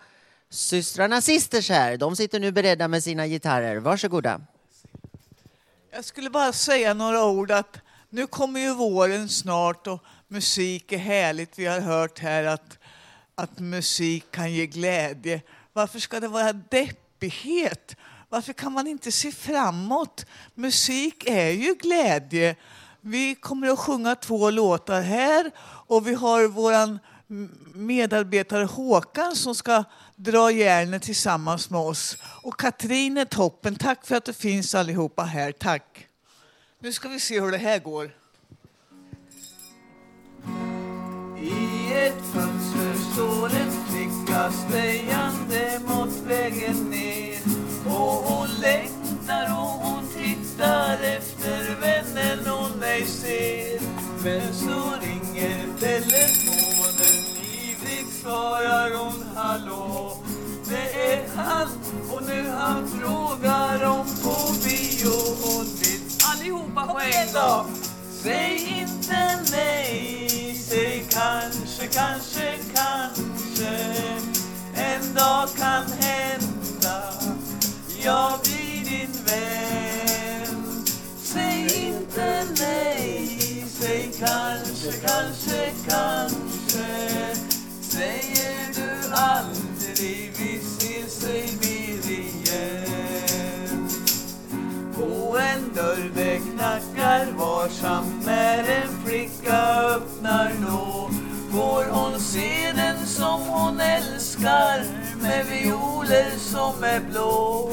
[0.50, 1.96] systrarna Sisters här.
[1.96, 3.76] De sitter nu beredda med sina gitarrer.
[3.76, 4.40] Varsågoda.
[5.92, 7.76] Jag skulle bara säga några ord att
[8.10, 11.58] nu kommer ju våren snart och musik är härligt.
[11.58, 12.78] Vi har hört här att,
[13.34, 15.42] att musik kan ge glädje.
[15.72, 17.96] Varför ska det vara deppighet?
[18.28, 20.26] Varför kan man inte se framåt?
[20.54, 22.56] Musik är ju glädje.
[23.06, 25.50] Vi kommer att sjunga två låtar här
[25.86, 26.98] och vi har vår
[27.74, 29.84] medarbetare Håkan som ska
[30.16, 32.16] dra järnet tillsammans med oss.
[32.42, 33.76] Och Katrin är toppen.
[33.76, 35.52] Tack för att du finns allihopa här.
[35.52, 36.06] Tack.
[36.78, 38.10] Nu ska vi se hur det här går.
[41.42, 47.38] I ett fönster står en flicka spejande mot vägen ner
[47.86, 53.80] och hon längtar och hon tittar efter vännen hon ej ser
[54.24, 54.94] men så
[58.24, 60.16] svarar hon hallå
[60.68, 61.68] det är han.
[62.10, 67.76] Och nu han frågar om på bio hon vill allihopa på en gång
[68.22, 73.94] Säg inte nej, säg kanske, kanske, kanske.
[74.74, 77.02] En dag kan hända.
[78.04, 80.84] Jag blir din vän.
[81.22, 87.53] Säg inte nej, säg kanske, kanske, kanske
[87.94, 93.88] Säger du aldrig vi ses ej mer igen
[94.94, 99.62] På en dörr det knackar varsam när en flicka
[99.96, 101.10] öppnar nå.
[101.52, 104.84] Får hon se den som hon älskar
[105.22, 107.70] med violer som är blå?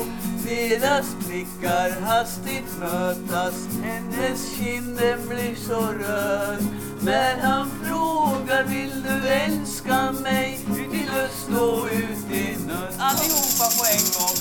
[0.52, 3.68] Deras blickar hastigt mötas.
[3.84, 6.68] Hennes kinder blir så röd.
[7.02, 10.60] När han frågar vill du älska mig?
[10.70, 12.94] Ut i lust och ut i nöd.
[13.00, 14.38] Allihopa på en gång.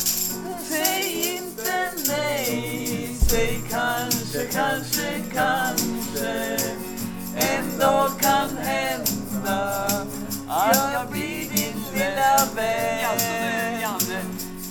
[0.68, 3.16] Säg inte nej.
[3.28, 6.56] Säg kanske, kanske, kanske.
[7.34, 9.86] En dag kan hända
[10.48, 13.00] Att jag blir din lilla vän.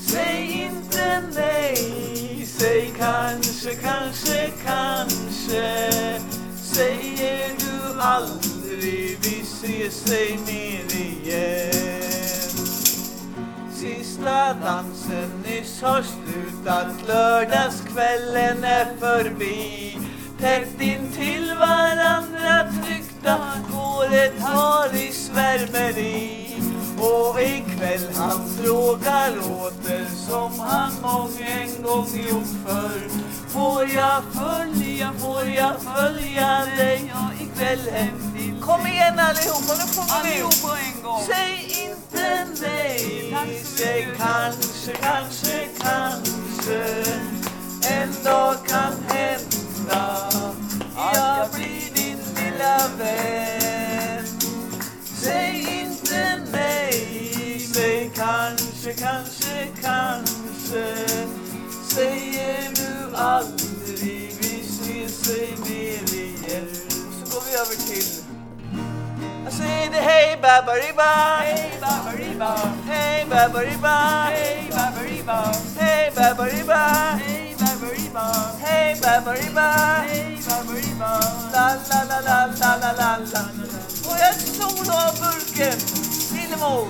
[0.07, 0.88] Säg inte
[1.35, 5.89] nej Säg kanske, kanske, kanske
[6.61, 11.89] Säger du aldrig vi ses, säg mer igen.
[13.73, 19.97] Sista dansen nyss har slutat, lördagskvällen är förbi.
[20.39, 23.37] Tätt in till varandra tryckta,
[23.71, 26.58] håret har i svärmeri.
[26.99, 33.09] Och ikväll han frågar åter som han mång en gång gjort förr.
[33.47, 40.23] Får jag följa, får jag följa dig ikväll hem till Kom igen allihopa, nu sjunger
[40.23, 40.41] vi!
[40.41, 41.21] På en gång.
[41.27, 47.03] Säg inte nej, säg kanske, kanske, kanske
[47.89, 50.29] en dag kan hända
[51.39, 54.25] jag blir din lilla vän.
[55.21, 60.95] Säg inte nej, säg kanske, kanske, kanske
[61.87, 66.67] säger du aldrig vi ses sig mer igen.
[67.19, 68.23] Så går vi över till
[69.43, 72.55] jag säger det hej babariba Hej babariba
[72.87, 73.95] Hej babariba
[74.29, 76.79] Hej babariba Hej babariba
[77.25, 78.25] Hej babariba
[78.59, 79.75] Hej babariba
[80.07, 81.19] Hej babariba
[81.53, 83.69] La la la la la la la la.
[84.09, 85.98] Och jag solo av burken
[86.49, 86.87] Lillemor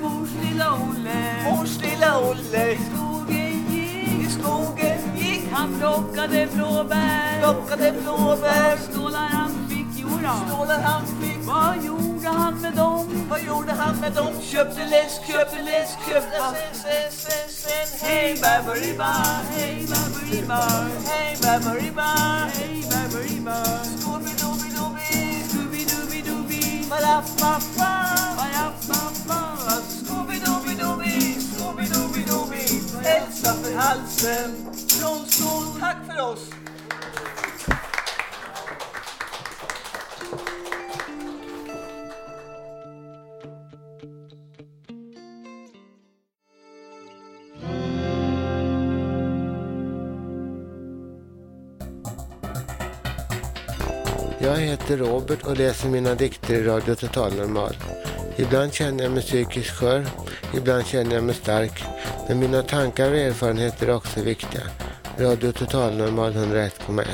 [0.00, 1.42] Mors lilla Olle?
[1.44, 2.72] Mors lilla Olle.
[2.72, 5.78] I skogen gick I skogen gick Han.
[5.78, 7.40] Plockade blåbär.
[7.40, 8.76] Plockade blåbär.
[8.76, 10.02] Stålar han fick?
[10.02, 11.38] Jodå Stålar han fick?
[11.46, 13.26] Vad gjorde han med dem?
[13.30, 14.40] Vad gjorde han med dem?
[14.42, 19.12] Köpte läsk, köpte läsk, köpte sen, sen, sen, sen Hej baberiba,
[19.50, 20.60] hej baberiba
[21.06, 22.08] Hej baberiba,
[22.58, 24.49] hej baberiba Scooby-Dooby-Dooby,
[26.90, 27.60] Elsa
[33.04, 34.50] Hälsa för halsen
[34.88, 36.59] från skål, tack för oss!
[54.90, 57.76] Heter Robert och läser mina dikter i Radio Total Normal.
[58.36, 60.06] Ibland känner jag mig psykiskt skör,
[60.54, 61.84] ibland känner jag mig stark.
[62.28, 64.62] Men mina tankar och erfarenheter är också viktiga.
[65.18, 67.06] Radio Total Normal 101,1.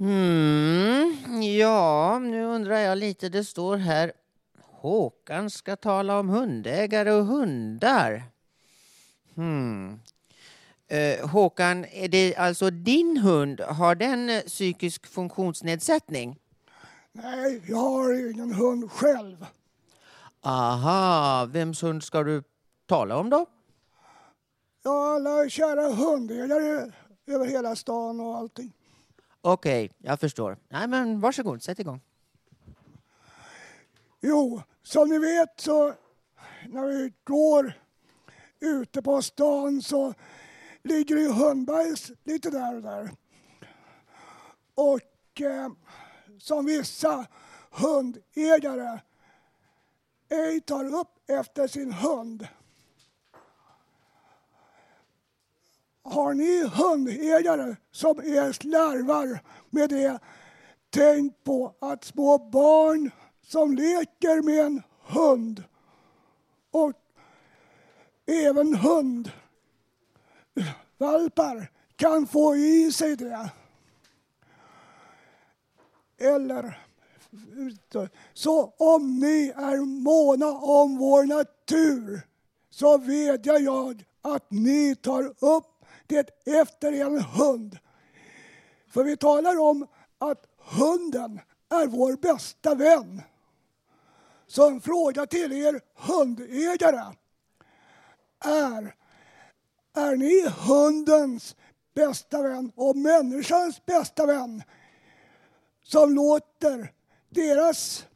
[0.00, 3.28] Mm, ja, nu undrar jag lite.
[3.28, 4.12] Det står här
[4.60, 8.22] Håkan ska tala om hundägare och hundar.
[9.34, 10.00] Hmm.
[10.92, 13.60] Eh, Håkan, är det alltså din hund?
[13.60, 16.38] Har den eh, psykisk funktionsnedsättning?
[17.12, 19.46] Nej, jag har ingen hund själv.
[20.40, 22.42] Aha, vems hund ska du
[22.86, 23.46] tala om då?
[24.82, 26.92] Ja, alla kära hundägare
[27.26, 28.72] över hela stan och allting.
[29.40, 30.56] Okej, jag förstår.
[30.68, 32.00] Nej, men varsågod, sätt igång.
[34.20, 35.94] Jo, som ni vet så
[36.68, 37.72] när vi går
[38.60, 40.14] ute på stan så
[40.82, 43.10] ligger i ju hundbajs lite där och där.
[44.74, 45.68] Och eh,
[46.38, 47.26] som vissa
[47.70, 49.00] hundägare
[50.28, 52.48] ej tar upp efter sin hund.
[56.02, 60.18] Har ni hundägare som är slarvar med det,
[60.90, 63.10] tänk på att små barn
[63.42, 65.64] som leker med en hund
[66.70, 66.92] och
[68.26, 69.30] även hund
[70.98, 73.50] Valpar kan få i sig det.
[76.18, 76.78] Eller
[78.32, 82.20] så om ni är måna om vår natur
[82.70, 87.78] så vädjar jag att ni tar upp det efter en hund.
[88.88, 89.86] För vi talar om
[90.18, 93.22] att hunden är vår bästa vän.
[94.46, 97.14] Så en fråga till er hundägare
[98.44, 98.94] är,
[99.94, 101.56] är ni hundens
[101.94, 104.62] bästa vän och människans bästa vän
[105.82, 106.92] som låter
[107.28, 108.06] deras,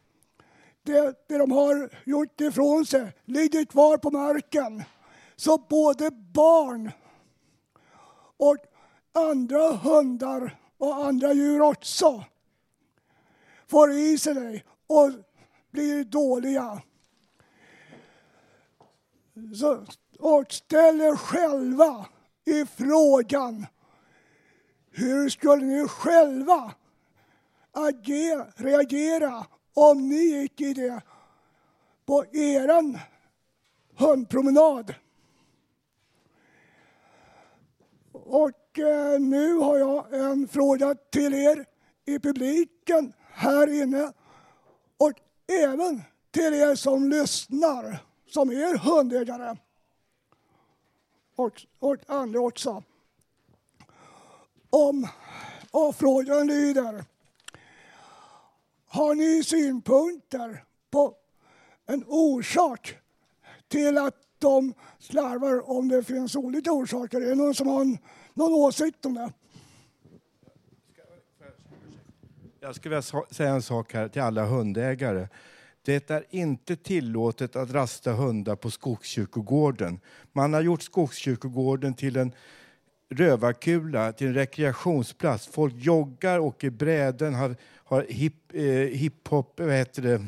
[0.83, 4.85] det, det de har gjort ifrån sig ligger kvar på marken.
[5.37, 6.91] Så både barn
[8.37, 8.57] och
[9.13, 12.25] andra hundar och andra djur också
[13.67, 15.11] får i sig det och
[15.71, 16.83] blir dåliga.
[19.61, 19.87] Så,
[20.19, 22.07] och ställ er själva
[22.45, 23.67] i frågan
[24.97, 26.75] hur skulle ni själva
[27.73, 31.01] agera, reagera om ni gick i det
[32.07, 32.99] på eran
[33.99, 34.95] hundpromenad?
[38.13, 41.67] Och eh, nu har jag en fråga till er.
[42.09, 44.13] i publiken här inne
[44.97, 45.13] och
[45.63, 49.57] även till er som lyssnar, som är hundägare
[51.37, 52.83] och, och andra också.
[54.71, 55.09] Om,
[55.71, 57.05] och frågan lyder.
[58.87, 61.15] Har ni synpunkter på
[61.87, 62.99] en orsak
[63.69, 67.21] till att de slarvar om det finns olika orsaker?
[67.21, 67.99] Är det någon som har en,
[68.35, 69.33] någon åsikt om det?
[72.61, 75.29] Jag skulle vilja säga en sak här till alla hundägare.
[75.87, 80.01] Det är inte tillåtet att rasta hundar på Skogskyrkogården.
[80.33, 82.33] Man har gjort Skogskyrkogården till en
[83.11, 85.47] rövarkula, till en rekreationsplats.
[85.47, 90.27] Folk joggar, åker bräden, har, har hip, eh, hiphop, vad heter det,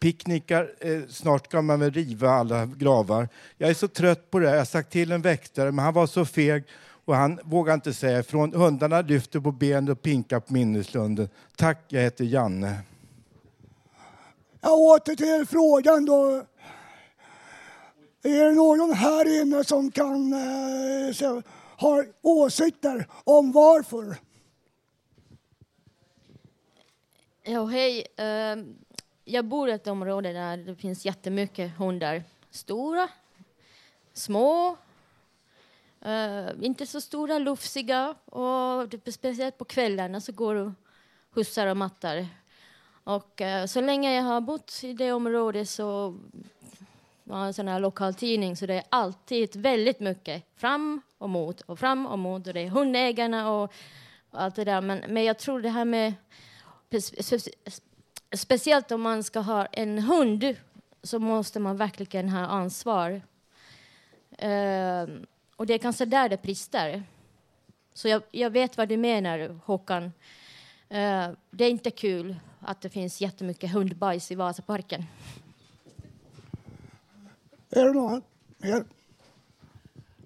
[0.00, 0.70] picknickar.
[0.80, 3.28] Eh, snart ska man väl riva alla gravar.
[3.56, 4.50] Jag är så trött på det.
[4.50, 6.64] Jag har sagt till en väktare, men han var så feg
[7.04, 8.54] och han vågar inte säga ifrån.
[8.54, 11.28] Hundarna lyfter på benet och pinkar på minneslunden.
[11.56, 12.78] Tack, jag heter Janne.
[14.64, 16.46] Jag åter till frågan då.
[18.22, 21.42] Är det någon här inne som kan eh, ha
[21.76, 24.16] har åsikter om varför?
[27.42, 28.06] Ja, hej.
[28.16, 28.76] Ehm,
[29.24, 32.22] jag bor i ett område där det finns jättemycket hundar.
[32.50, 33.08] Stora,
[34.12, 34.76] små,
[36.00, 38.14] eh, inte så stora, lufsiga.
[38.24, 40.72] Och speciellt på kvällarna så går och
[41.30, 42.28] hussar och mattar.
[43.04, 46.18] Och eh, så länge jag har bott i det området så
[47.24, 51.78] var en sån här lokaltidning så det är alltid väldigt mycket fram och mot och
[51.78, 53.72] fram och mot och det är hundägarna och,
[54.30, 54.80] allt det där.
[54.80, 56.14] Men, men jag tror det här med
[58.32, 60.56] speciellt om man ska ha en hund
[61.02, 63.22] så måste man verkligen ha ansvar.
[64.38, 65.06] Eh,
[65.56, 67.02] och det är kanske där det brister.
[67.94, 70.12] Så jag, jag vet vad du menar, Håkan.
[70.92, 75.04] Eh, det är inte kul att det finns jättemycket hundbajs i Vasaparken.
[77.70, 78.22] Är det någon
[78.58, 78.84] mer?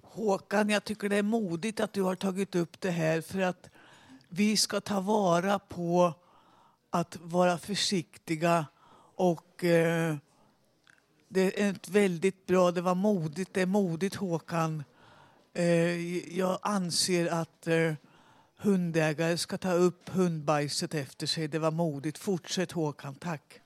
[0.03, 3.71] Håkan, jag tycker det är modigt att du har tagit upp det här för att
[4.29, 6.15] vi ska ta vara på
[6.91, 8.67] att vara försiktiga
[9.15, 10.17] och eh,
[11.29, 14.85] det är ett väldigt bra, det var modigt, det är modigt Håkan.
[15.55, 17.93] Eh, jag anser att eh,
[18.57, 21.49] hundägare ska ta upp hundbajset efter sig.
[21.49, 22.19] Det var modigt.
[22.19, 23.61] Fortsätt Håkan, tack.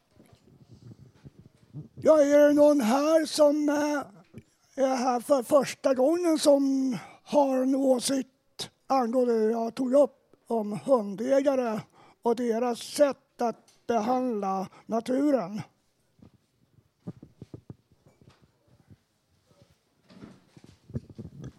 [1.95, 7.75] Ja, är det någon här som eh, är här för första gången som har en
[7.75, 10.17] åsikt angående det jag tog upp
[10.47, 11.81] om hundägare
[12.23, 15.63] och deras sätt att behandla naturen?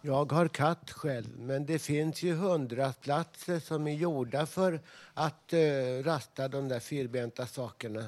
[0.03, 4.79] Jag har katt själv, men det finns ju hundrastplatser som är gjorda för
[5.13, 8.05] att eh, rasta de där fyrbenta sakerna.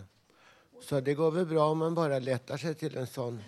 [0.82, 3.44] Så det går väl bra om man bara letar sig till en sån.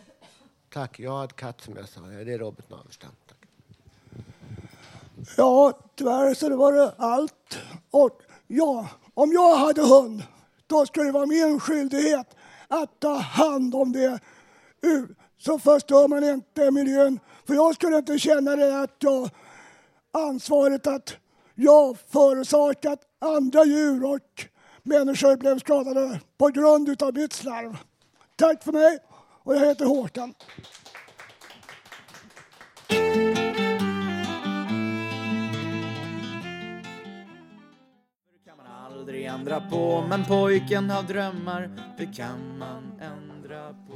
[0.69, 2.01] Tack, jag har katt som jag sa.
[2.01, 3.11] Det är Robert Naverstam.
[5.37, 7.57] Ja, tyvärr så det var det allt.
[7.91, 10.23] Och ja, om jag hade hund,
[10.67, 12.35] då skulle det vara min skyldighet
[12.67, 14.19] att ta hand om det.
[15.37, 17.19] Så förstör man inte miljön.
[17.47, 19.29] För jag skulle inte känna det att jag
[20.11, 21.17] ansvaret att
[21.55, 24.45] jag förorsakat andra djur och
[24.83, 27.77] människor blev skadade på grund utav mitt slarv.
[28.35, 28.97] Tack för mig
[29.43, 30.33] och jag heter Håkan.
[39.05, 43.93] aldrig ändra på Men pojken har drömmar, det kan man ändra på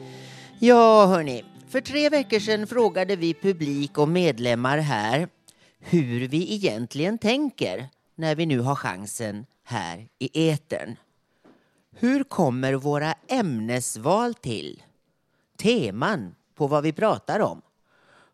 [0.61, 1.45] Ja, hörni.
[1.67, 5.29] För tre veckor sedan frågade vi publik och medlemmar här
[5.79, 10.95] hur vi egentligen tänker när vi nu har chansen här i etern.
[11.95, 14.83] Hur kommer våra ämnesval till?
[15.57, 17.61] Teman på vad vi pratar om?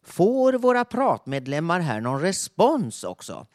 [0.04, 3.48] Får våra pratmedlemmar här någon respons också?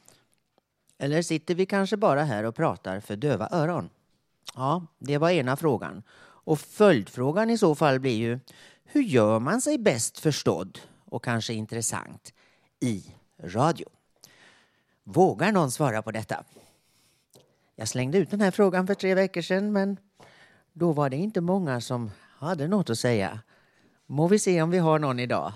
[0.98, 3.90] Eller sitter vi kanske bara här och pratar för döva öron?
[4.54, 6.02] Ja, det var ena frågan.
[6.50, 8.40] Och följdfrågan i så fall blir ju,
[8.84, 12.32] hur gör man sig bäst förstådd och kanske intressant
[12.80, 13.88] i radio?
[15.04, 16.44] Vågar någon svara på detta?
[17.76, 19.96] Jag slängde ut den här frågan för tre veckor sedan, men
[20.72, 23.40] då var det inte många som hade något att säga.
[24.06, 25.52] Må vi se om vi har någon idag.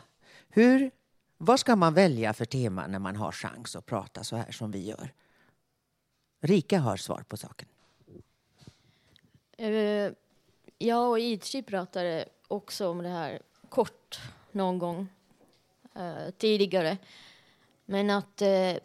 [0.48, 0.90] Hur,
[1.38, 4.70] vad ska man välja för tema när man har chans att prata så här som
[4.70, 5.12] vi gör?
[6.42, 7.68] Rika har svar på saken.
[9.58, 10.12] Eh,
[10.78, 14.20] jag och Idchi pratade också om det här kort
[14.52, 15.08] någon gång
[15.94, 16.96] eh, tidigare.
[17.84, 18.76] Men att eh,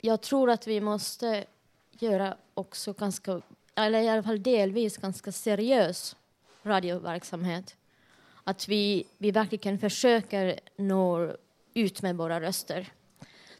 [0.00, 1.44] jag tror att vi måste
[1.90, 3.40] göra också ganska,
[3.74, 6.16] eller i alla fall delvis ganska seriös
[6.62, 7.76] radioverksamhet.
[8.44, 11.36] Att vi, vi verkligen försöker nå
[11.74, 12.92] ut med våra röster.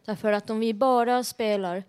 [0.04, 1.84] Därför att om vi bara spelar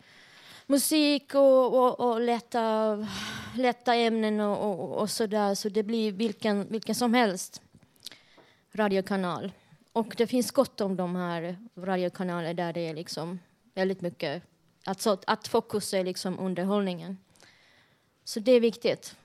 [0.67, 3.07] musik och, och, och lätta,
[3.55, 7.61] lätta ämnen och, och, och så där så det blir vilken, vilken som helst
[8.73, 9.51] radiokanal.
[9.91, 13.39] Och det finns gott om de här radiokanaler där det är liksom
[13.73, 14.43] väldigt mycket,
[14.85, 17.17] alltså att fokus är liksom underhållningen.
[18.23, 19.15] Så det är viktigt.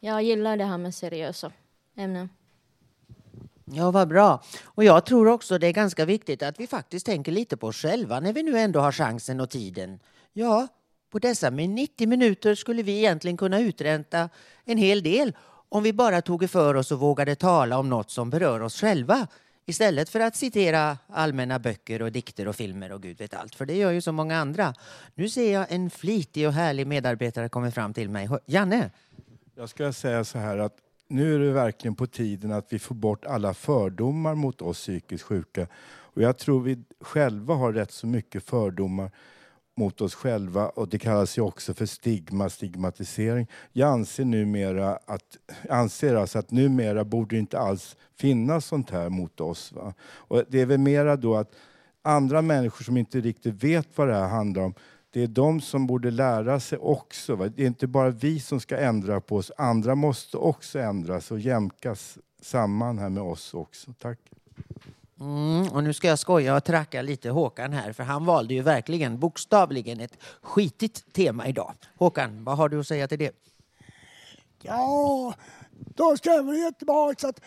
[0.00, 1.52] Jag gillar det här med seriösa
[1.96, 2.28] ämnen.
[3.64, 4.42] Ja, vad bra.
[4.64, 7.76] Och jag tror också det är ganska viktigt att vi faktiskt tänker lite på oss
[7.76, 10.00] själva när vi nu ändå har chansen och tiden.
[10.38, 10.68] Ja,
[11.10, 14.28] på dessa 90 minuter skulle vi egentligen kunna utränta
[14.64, 15.32] en hel del
[15.68, 19.26] om vi bara tog för oss och vågade tala om något som berör oss själva
[19.66, 23.66] istället för att citera allmänna böcker och dikter och filmer och gud vet allt, för
[23.66, 24.74] det gör ju så många andra.
[25.14, 28.28] Nu ser jag en flitig och härlig medarbetare komma fram till mig.
[28.46, 28.90] Janne?
[29.54, 30.76] Jag ska säga så här att
[31.08, 35.24] nu är det verkligen på tiden att vi får bort alla fördomar mot oss psykiskt
[35.24, 35.66] sjuka.
[35.88, 39.10] Och jag tror vi själva har rätt så mycket fördomar
[39.78, 43.46] mot oss själva och det kallas ju också för stigma, stigmatisering.
[43.72, 45.36] Jag anser numera att,
[45.70, 49.72] anser alltså att numera borde det inte alls finnas sånt här mot oss.
[49.72, 49.94] Va?
[50.02, 51.54] Och det är väl mera då att
[52.02, 54.74] andra människor som inte riktigt vet vad det här handlar om,
[55.10, 57.36] det är de som borde lära sig också.
[57.36, 57.48] Va?
[57.48, 61.40] Det är inte bara vi som ska ändra på oss, andra måste också ändras och
[61.40, 63.92] jämkas samman här med oss också.
[63.98, 64.18] Tack.
[65.20, 68.62] Mm, och nu ska jag skoja och tracka lite Håkan här, för han valde ju
[68.62, 71.74] verkligen bokstavligen ett skitigt tema idag.
[71.96, 73.32] Håkan, vad har du att säga till det?
[74.62, 75.34] Ja,
[75.74, 77.40] då ska jag väl ge tillbaka att...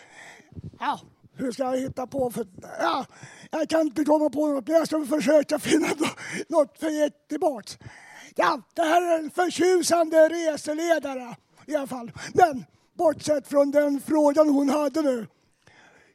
[0.78, 1.00] Ja,
[1.34, 2.46] hur ska jag hitta på för...
[2.80, 3.06] Ja,
[3.50, 5.88] jag kan inte komma på något, men jag ska försöka finna
[6.48, 7.78] något för att ge tillbaks.
[8.36, 12.12] Ja, det här är en förtjusande reseledare i alla fall.
[12.34, 12.64] Men
[12.94, 15.26] bortsett från den frågan hon hade nu.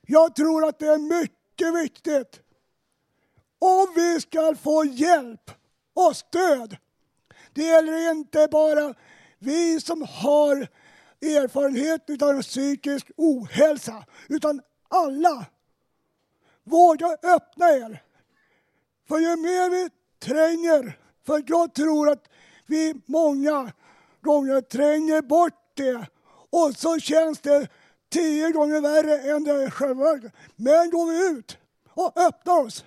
[0.01, 2.41] Jag tror att det är mycket mycket viktigt
[3.59, 5.51] om vi ska få hjälp
[5.93, 6.77] och stöd.
[7.53, 8.93] Det gäller inte bara
[9.39, 10.67] vi som har
[11.21, 15.45] erfarenhet av psykisk ohälsa, utan alla.
[16.63, 18.03] Våga öppna er.
[19.07, 19.89] För ju mer vi
[20.19, 22.29] tränger, för jag tror att
[22.65, 23.71] vi många
[24.21, 26.07] gånger tränger bort det
[26.49, 27.67] och så känns det
[28.09, 31.57] tio gånger värre än det är själva Men går vi ut
[31.89, 32.85] och öppnar oss.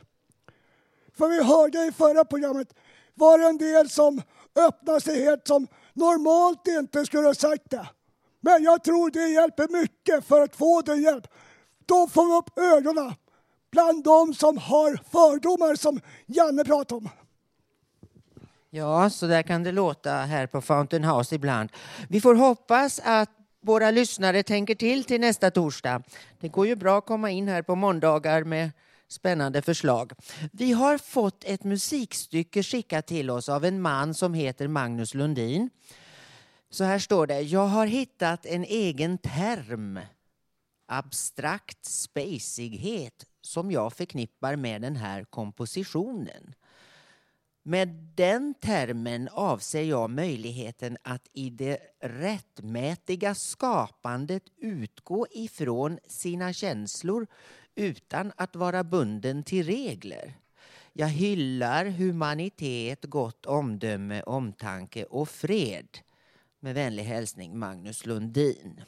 [1.16, 2.75] För vi hörde i förra programmet
[3.14, 4.23] var det en del som
[4.57, 7.89] öppnade sig helt som normalt inte skulle ha sagt det.
[8.41, 11.27] Men jag tror det hjälper mycket för att få den hjälp.
[11.87, 13.14] Då får vi upp ögonen
[13.71, 17.09] bland de som har fördomar som Janne pratade om.
[18.71, 21.71] Ja, så där kan det låta här på Fountain House ibland.
[22.09, 23.31] Vi får hoppas att
[23.61, 26.03] våra lyssnare tänker till till nästa torsdag.
[26.41, 28.71] Det går ju bra att komma in här på måndagar med
[29.09, 30.13] spännande förslag.
[30.53, 35.71] Vi har fått ett musikstycke skickat till oss av en man som heter Magnus Lundin.
[36.71, 37.41] Så här står det.
[37.41, 40.01] Jag har hittat en egen term.
[40.87, 46.55] Abstrakt spacighet som jag förknippar med den här kompositionen.
[47.71, 57.27] Med den termen avser jag möjligheten att i det rättmätiga skapandet utgå ifrån sina känslor
[57.75, 60.35] utan att vara bunden till regler.
[60.93, 65.99] Jag hyllar humanitet, gott omdöme, omtanke och fred.
[66.61, 68.81] Med vänlig hälsning Magnus Lundin.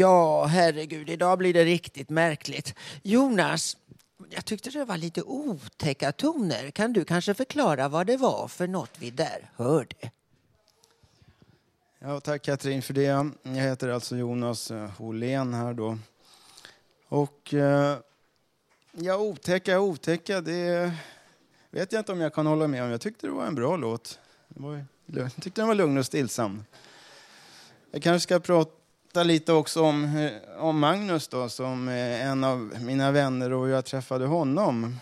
[0.00, 2.74] Ja, herregud, idag blir det riktigt märkligt.
[3.02, 3.76] Jonas,
[4.30, 6.70] jag tyckte det var lite otäcka toner.
[6.70, 10.10] Kan du kanske förklara vad det var för något vi där hörde?
[11.98, 13.02] Ja, tack Katrin för det.
[13.02, 15.98] Jag heter alltså Jonas eh, Holén här då.
[17.08, 17.98] Och eh,
[18.92, 20.92] ja, otäcka, otäcka, det
[21.70, 22.90] vet jag inte om jag kan hålla med om.
[22.90, 24.18] Jag tyckte det var en bra låt.
[25.06, 26.64] Jag tyckte den var lugn och stillsam.
[27.90, 28.79] Jag kanske ska prata
[29.14, 33.84] lite också om, om Magnus då, som är en av mina vänner och hur jag
[33.84, 34.96] träffade honom.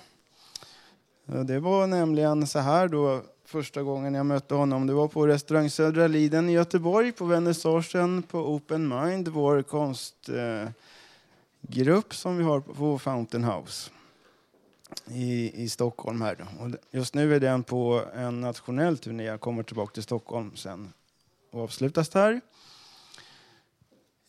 [1.25, 4.87] Det var nämligen så här då första gången jag mötte honom.
[4.87, 10.55] Det var på restaurang Södra Liden i Göteborg på vernissagen på Open Mind, vår konstgrupp
[12.15, 13.91] som vi har på Fountain House
[15.07, 16.23] i, i Stockholm.
[16.23, 16.47] här.
[16.61, 19.25] Och just nu är den på en nationell turné.
[19.25, 20.93] Jag kommer tillbaka till Stockholm sen
[21.51, 22.41] och avslutas där.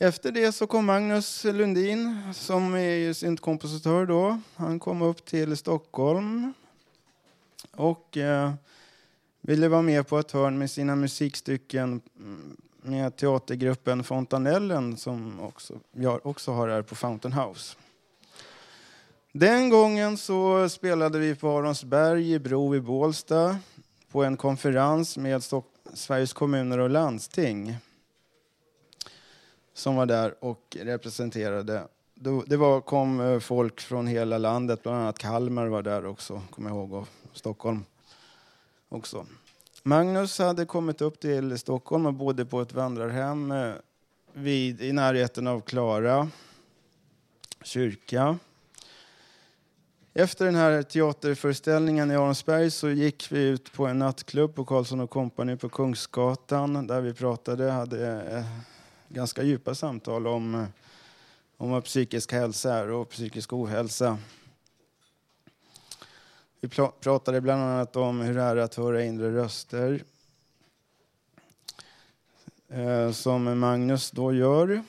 [0.02, 4.40] Efter det så kom Magnus Lundin som är syntkompositör då.
[4.56, 6.54] Han kom upp till Stockholm
[7.72, 8.54] och eh,
[9.42, 15.74] ville vara med på ett hörn med sina musikstycken mm, med teatergruppen Fontanellen som också,
[15.92, 17.78] jag också har här på Fountain House.
[19.32, 23.58] Den gången så spelade vi på Aronsberg i Bro i Bålsta
[24.12, 25.44] på en konferens med
[25.94, 27.78] Sveriges kommuner och landsting
[29.80, 31.88] som var där och representerade.
[32.46, 36.70] Det var, kom eh, folk från hela landet, bland annat Kalmar var där också, kommer
[36.70, 37.86] jag ihåg, och Stockholm
[38.90, 39.26] också.
[39.84, 43.72] Magnus hade kommit upp till Stockholm och bodde på ett vandrarhem eh,
[44.34, 46.30] vid, i närheten av Klara
[47.64, 48.38] kyrka.
[50.14, 55.00] Efter den här teaterföreställningen i Aronsberg så gick vi ut på en nattklubb på Karlsson
[55.00, 58.46] och Company på Kungsgatan där vi pratade, hade eh,
[59.10, 60.66] ganska djupa samtal om, eh,
[61.58, 64.18] om vad psykisk hälsa är och psykisk ohälsa.
[66.62, 66.70] Vi
[67.02, 70.04] pratade bland annat om hur det är att höra inre röster.
[72.70, 74.84] Eh, som Magnus då gör.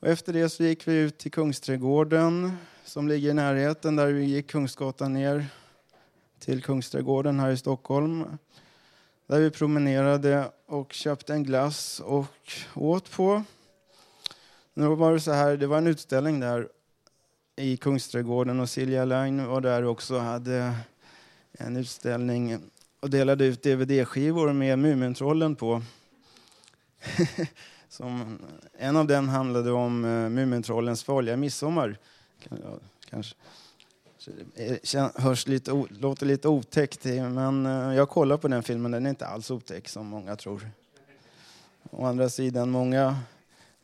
[0.00, 4.24] Och efter det så gick vi ut till Kungsträdgården som ligger i närheten där vi
[4.24, 5.46] gick Kungsgatan ner
[6.38, 8.38] till Kungsträdgården här i Stockholm.
[9.26, 13.42] Där vi promenerade och köpte en glass och åt på.
[14.74, 16.68] Nu var det så här, det var en utställning där
[17.56, 20.74] i Kungsträdgården och Silja Line var där också och hade
[21.52, 22.58] en utställning
[23.00, 25.82] och delade ut dvd-skivor med Mumintrollen på.
[27.88, 28.38] Som,
[28.78, 31.98] en av dem handlade om eh, Mumintrollens farliga midsommar.
[33.10, 33.36] Kanske.
[34.54, 38.90] Eh, det hörs lite, låter lite otäckt, eh, men eh, jag kollar på den filmen.
[38.90, 40.70] Den är inte alls otäck som många tror.
[41.90, 43.16] Å andra sidan, många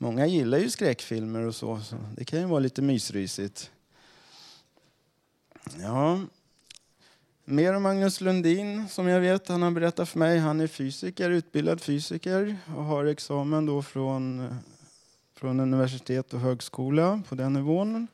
[0.01, 3.71] Många gillar ju skräckfilmer och så, så det kan ju vara lite mysrysigt.
[5.81, 6.21] Ja,
[7.45, 10.39] mer om Magnus Lundin som jag vet, han har berättat för mig.
[10.39, 14.55] Han är fysiker, utbildad fysiker och har examen då från,
[15.35, 18.09] från universitet och högskola på den nivån.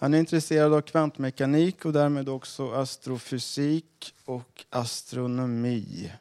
[0.00, 6.12] Han är intresserad av kvantmekanik och därmed också astrofysik och astronomi.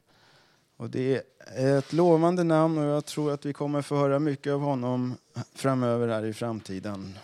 [0.77, 4.53] Och det är ett lovande namn och jag tror att vi kommer få höra mycket
[4.53, 5.17] av honom
[5.55, 7.17] framöver här i framtiden.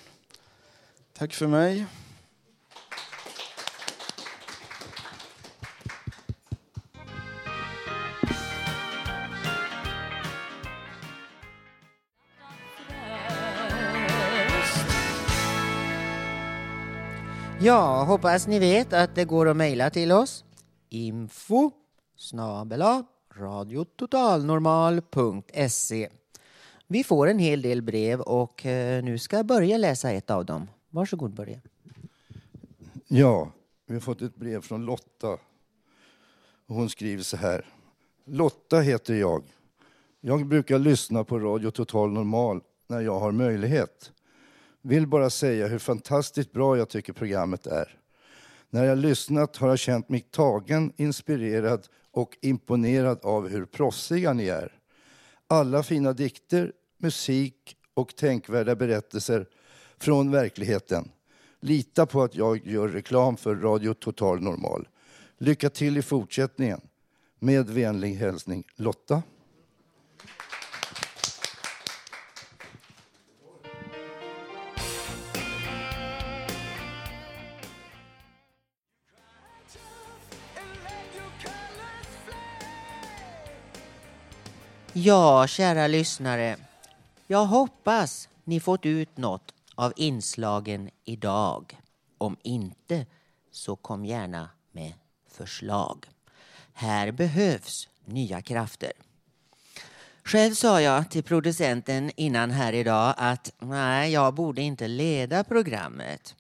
[1.14, 1.86] Tack för mig.
[17.66, 20.46] Ja, hoppas ni vet att det går att mejla till oss.
[20.90, 21.72] Info
[22.18, 23.06] snabela
[23.36, 26.10] radiototalnormal.se.
[26.88, 30.46] Vi får en hel del brev och eh, nu ska jag börja läsa ett av
[30.46, 30.68] dem.
[30.90, 31.62] Varsågod Börje.
[33.08, 33.52] Ja,
[33.88, 35.38] vi har fått ett brev från Lotta.
[36.68, 37.66] Hon skriver så här.
[38.26, 39.44] Lotta heter jag.
[40.22, 44.12] Jag brukar lyssna på Radio Total Normal när jag har möjlighet.
[44.88, 48.00] Vill bara säga hur fantastiskt bra jag tycker programmet är.
[48.70, 54.48] När jag lyssnat har jag känt mig tagen, inspirerad och imponerad av hur proffsiga ni
[54.48, 54.80] är.
[55.48, 59.48] Alla fina dikter, musik och tänkvärda berättelser
[59.98, 61.12] från verkligheten.
[61.60, 64.88] Lita på att jag gör reklam för Radio Total Normal.
[65.38, 66.82] Lycka till i fortsättningen.
[67.40, 69.24] Med vänlig hälsning Lotta.
[84.98, 86.58] Ja, kära lyssnare.
[87.28, 91.80] Jag hoppas ni fått ut något av inslagen idag.
[92.18, 93.06] Om inte,
[93.52, 94.94] så kom gärna med
[95.28, 96.06] förslag.
[96.74, 98.92] Här behövs nya krafter.
[100.24, 106.36] Själv sa jag till producenten innan här idag att nej, jag borde inte leda programmet.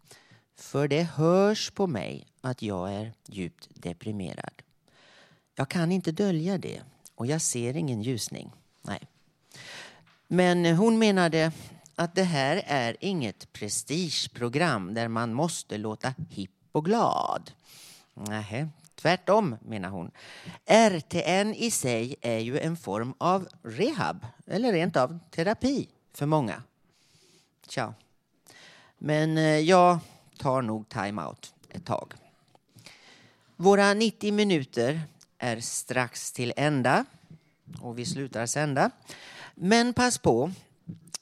[0.55, 4.61] För det hörs på mig att jag är djupt deprimerad.
[5.55, 6.81] Jag kan inte dölja det
[7.15, 8.51] och jag ser ingen ljusning.
[8.81, 8.99] Nej.
[10.27, 11.51] Men hon menade
[11.95, 17.51] att det här är inget prestigeprogram där man måste låta hipp och glad.
[18.13, 20.11] Nej, tvärtom menar hon.
[20.65, 26.63] RTN i sig är ju en form av rehab eller rent av terapi för många.
[27.67, 27.93] Tja.
[28.97, 29.99] Men eh, jag
[30.37, 32.13] tar nog time-out ett tag.
[33.55, 35.01] Våra 90 minuter
[35.37, 37.05] är strax till ända
[37.81, 38.91] och vi slutar sända.
[39.55, 40.51] Men pass på,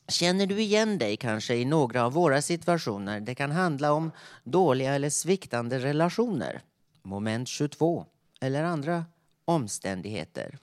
[0.07, 3.19] Känner du igen dig kanske i några av våra situationer?
[3.19, 4.11] Det kan handla om
[4.43, 6.61] dåliga eller sviktande relationer,
[7.01, 8.05] moment 22
[8.41, 9.05] eller andra
[9.45, 10.57] omständigheter.